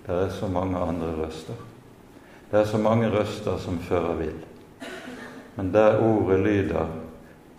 Det 0.06 0.16
er 0.16 0.32
så 0.34 0.50
mange 0.50 0.82
andre 0.82 1.12
røster. 1.20 1.58
Det 2.50 2.64
er 2.64 2.66
så 2.66 2.80
mange 2.82 3.12
røster 3.14 3.60
som 3.62 3.78
fører 3.86 4.16
vill. 4.18 4.40
Men 5.60 5.74
der 5.74 6.00
ordet 6.00 6.40
lyder, 6.40 6.88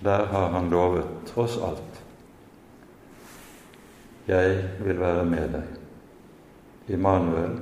der 0.04 0.26
har 0.26 0.48
han 0.48 0.70
lovet, 0.70 1.04
tross 1.26 1.56
alt, 1.56 2.04
jeg 4.26 4.70
vil 4.80 5.00
være 5.00 5.24
med 5.24 5.52
deg. 5.52 5.66
Immanuel, 6.96 7.58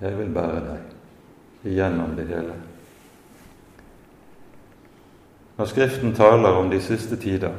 jeg 0.00 0.18
vil 0.18 0.30
bære 0.30 0.62
deg 0.68 1.66
igjennom 1.72 2.14
det 2.14 2.28
hele. 2.30 2.54
Når 5.58 5.72
Skriften 5.74 6.14
taler 6.14 6.62
om 6.62 6.70
de 6.70 6.78
siste 6.80 7.18
tider, 7.18 7.58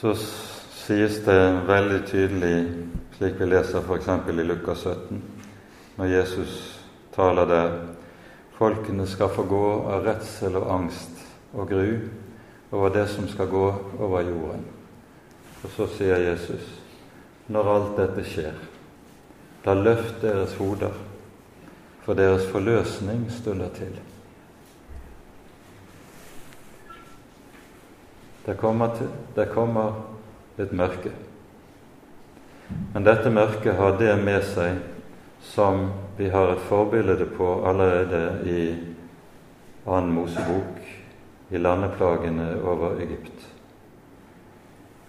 så 0.00 0.16
sies 0.16 1.20
det 1.28 1.40
veldig 1.68 2.04
tydelig, 2.08 2.56
slik 3.18 3.36
vi 3.36 3.52
leser 3.52 3.84
f.eks. 3.84 4.14
i 4.32 4.42
Lukas 4.48 4.88
17, 4.88 5.24
når 5.96 6.16
Jesus 6.16 6.80
taler 7.12 7.44
der 7.44 7.82
Folkene 8.62 9.06
skal 9.10 9.26
få 9.34 9.42
gå 9.50 9.64
av 9.90 10.04
redsel 10.06 10.54
og 10.54 10.68
angst 10.70 11.22
og 11.50 11.66
gru 11.66 11.96
over 12.70 12.92
det 12.94 13.08
som 13.10 13.24
skal 13.26 13.48
gå 13.50 13.62
over 13.98 14.20
jorden. 14.22 14.62
Og 15.64 15.72
så 15.74 15.88
sier 15.96 16.22
Jesus, 16.22 16.68
når 17.50 17.70
alt 17.72 17.96
dette 17.98 18.22
skjer, 18.22 18.60
da 19.64 19.74
løft 19.74 20.22
deres 20.22 20.54
hoder, 20.60 20.94
for 22.04 22.14
deres 22.14 22.46
forløsning 22.54 23.24
stunder 23.34 23.74
til. 23.74 23.98
Det 28.46 28.54
kommer, 28.62 28.94
til, 28.94 29.10
det 29.34 29.48
kommer 29.50 29.98
et 30.62 30.70
mørke. 30.70 31.10
Men 32.94 33.10
dette 33.10 33.34
mørket 33.34 33.74
har 33.82 33.98
det 33.98 34.14
med 34.22 34.46
seg 34.54 34.78
som 35.50 35.88
vi 36.16 36.28
har 36.30 36.52
et 36.52 36.64
forbilde 36.68 37.26
på 37.36 37.48
allerede 37.66 38.22
i 38.44 38.62
annen 39.86 40.12
Mosebok, 40.12 40.80
i 41.50 41.58
landeplagene 41.58 42.62
over 42.64 43.00
Egypt. 43.00 43.48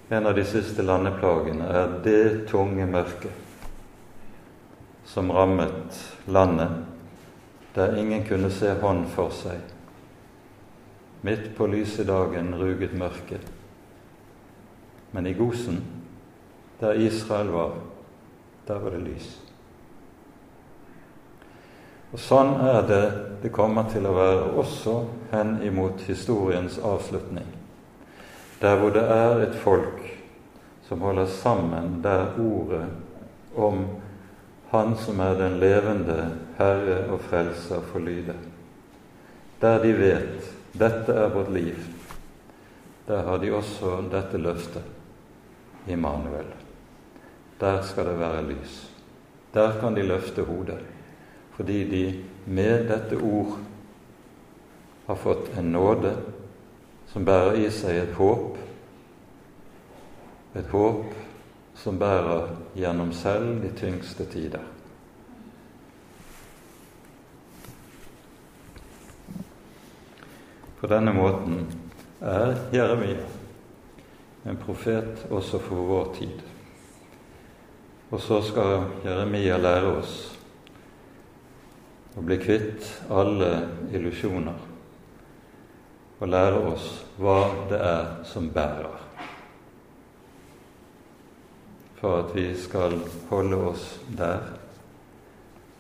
En 0.10 0.28
av 0.28 0.36
de 0.36 0.44
siste 0.46 0.84
landeplagene 0.84 1.68
er 1.68 1.98
det 2.04 2.48
tunge 2.52 2.86
mørket 2.86 3.44
som 5.06 5.32
rammet 5.32 6.00
landet, 6.26 6.70
der 7.76 7.98
ingen 7.98 8.26
kunne 8.28 8.52
se 8.52 8.74
hånd 8.82 9.06
for 9.14 9.34
seg. 9.34 9.60
Midt 11.24 11.54
på 11.58 11.68
lyse 11.68 12.04
dagen 12.08 12.54
ruget 12.60 12.94
mørket. 12.98 13.46
Men 15.12 15.28
i 15.28 15.34
Gosen 15.38 15.84
der 16.80 17.00
Israel 17.00 17.48
var, 17.48 17.78
der 18.68 18.80
var 18.80 18.90
det 18.90 19.04
lys. 19.06 19.43
Og 22.14 22.22
Sånn 22.22 22.54
er 22.62 22.84
det 22.86 23.04
det 23.42 23.50
kommer 23.52 23.90
til 23.92 24.06
å 24.06 24.14
være 24.16 24.44
også 24.62 24.94
hen 25.34 25.58
imot 25.66 26.06
historiens 26.08 26.78
avslutning. 26.80 27.48
Der 28.62 28.78
hvor 28.80 28.94
det 28.96 29.04
er 29.04 29.42
et 29.44 29.58
folk 29.60 29.98
som 30.88 31.02
holder 31.04 31.28
sammen, 31.28 31.98
der 32.06 32.38
ordet 32.40 32.86
om 33.56 33.86
Han 34.74 34.96
som 34.98 35.20
er 35.22 35.36
den 35.38 35.60
levende 35.62 36.32
Herre 36.58 37.04
og 37.14 37.20
Frelser, 37.28 37.82
får 37.92 38.00
lyde. 38.00 38.34
Der 39.62 39.78
de 39.84 39.92
vet 39.94 40.48
dette 40.74 41.14
er 41.14 41.30
vårt 41.30 41.52
liv, 41.54 41.78
der 43.08 43.22
har 43.28 43.38
de 43.38 43.52
også 43.54 44.00
dette 44.10 44.38
løftet, 44.38 44.82
Immanuel. 45.88 46.50
Der 47.60 47.82
skal 47.82 48.06
det 48.10 48.20
være 48.20 48.48
lys. 48.48 48.80
Der 49.54 49.78
kan 49.80 49.94
de 49.94 50.08
løfte 50.08 50.42
hodet, 50.42 50.80
fordi 51.58 51.84
de 51.90 52.04
med 52.46 52.88
dette 52.90 53.18
ord 53.18 53.58
har 55.06 55.16
fått 55.16 55.52
en 55.58 55.72
nåde 55.72 56.16
som 57.12 57.26
bærer 57.26 57.60
i 57.62 57.70
seg 57.72 58.00
et 58.00 58.16
håp, 58.18 58.58
et 60.58 60.70
håp 60.74 61.14
som 61.78 62.00
bærer 62.00 62.50
gjennom 62.78 63.12
selv 63.14 63.62
de 63.62 63.70
tyngste 63.78 64.26
tider. 64.32 64.64
På 70.80 70.90
denne 70.92 71.14
måten 71.16 71.62
er 72.20 72.58
Jeremia 72.74 73.30
en 74.46 74.58
profet 74.60 75.26
også 75.32 75.60
for 75.64 75.88
vår 75.88 76.10
tid. 76.18 76.42
Og 78.12 78.20
så 78.22 78.42
skal 78.44 78.90
Jeremia 79.06 79.58
lære 79.58 79.94
oss 79.98 80.16
å 82.16 82.22
bli 82.22 82.38
kvitt 82.38 82.86
alle 83.10 83.50
illusjoner 83.94 84.70
og 86.24 86.30
lære 86.30 86.60
oss 86.70 86.84
hva 87.20 87.40
det 87.68 87.80
er 87.84 88.04
som 88.28 88.46
bærer, 88.54 89.00
for 92.00 92.22
at 92.22 92.36
vi 92.36 92.46
skal 92.56 92.96
holde 93.30 93.58
oss 93.72 93.88
der. 94.16 94.46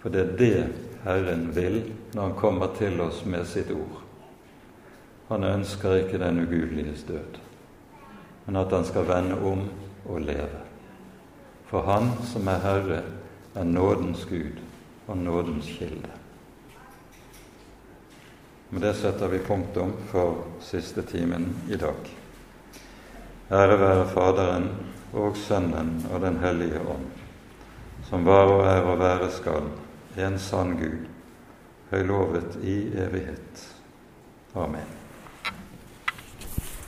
For 0.01 0.11
det 0.11 0.23
er 0.23 0.33
det 0.39 0.57
Herren 1.03 1.45
vil 1.55 1.79
når 2.13 2.21
Han 2.21 2.35
kommer 2.39 2.73
til 2.77 2.99
oss 3.01 3.21
med 3.25 3.47
sitt 3.47 3.71
ord. 3.71 4.01
Han 5.29 5.43
ønsker 5.43 5.95
ikke 6.01 6.19
den 6.19 6.43
ugudeliges 6.43 7.05
død, 7.07 7.39
men 8.45 8.59
at 8.59 8.71
han 8.71 8.85
skal 8.85 9.07
vende 9.07 9.39
om 9.39 9.63
og 10.05 10.21
leve. 10.21 10.59
For 11.71 11.81
Han 11.81 12.11
som 12.27 12.47
er 12.47 12.59
Herre, 12.59 13.01
er 13.55 13.63
nådens 13.63 14.25
Gud 14.25 14.59
og 15.07 15.17
nådens 15.17 15.71
kilde. 15.79 16.22
Med 18.73 18.81
det 18.81 18.93
setter 18.93 19.27
vi 19.27 19.39
punktum 19.39 19.91
for 20.09 20.37
siste 20.61 21.01
timen 21.01 21.55
i 21.69 21.75
dag. 21.75 22.07
Ære 23.51 23.75
være 23.77 24.07
Faderen 24.09 24.65
og 25.13 25.37
Sønnen 25.37 25.91
og 26.09 26.21
Den 26.21 26.39
hellige 26.41 26.81
ånd, 26.81 27.05
som 28.09 28.25
var 28.25 28.49
og 28.49 28.65
er 28.65 28.81
og 28.81 28.97
være 28.97 29.29
skal, 29.29 29.69
en 30.17 30.39
sann 30.41 30.73
Gud, 30.81 31.05
høylovet 31.91 32.57
i 32.65 32.79
evighet. 32.97 33.67
Amen. 34.55 35.02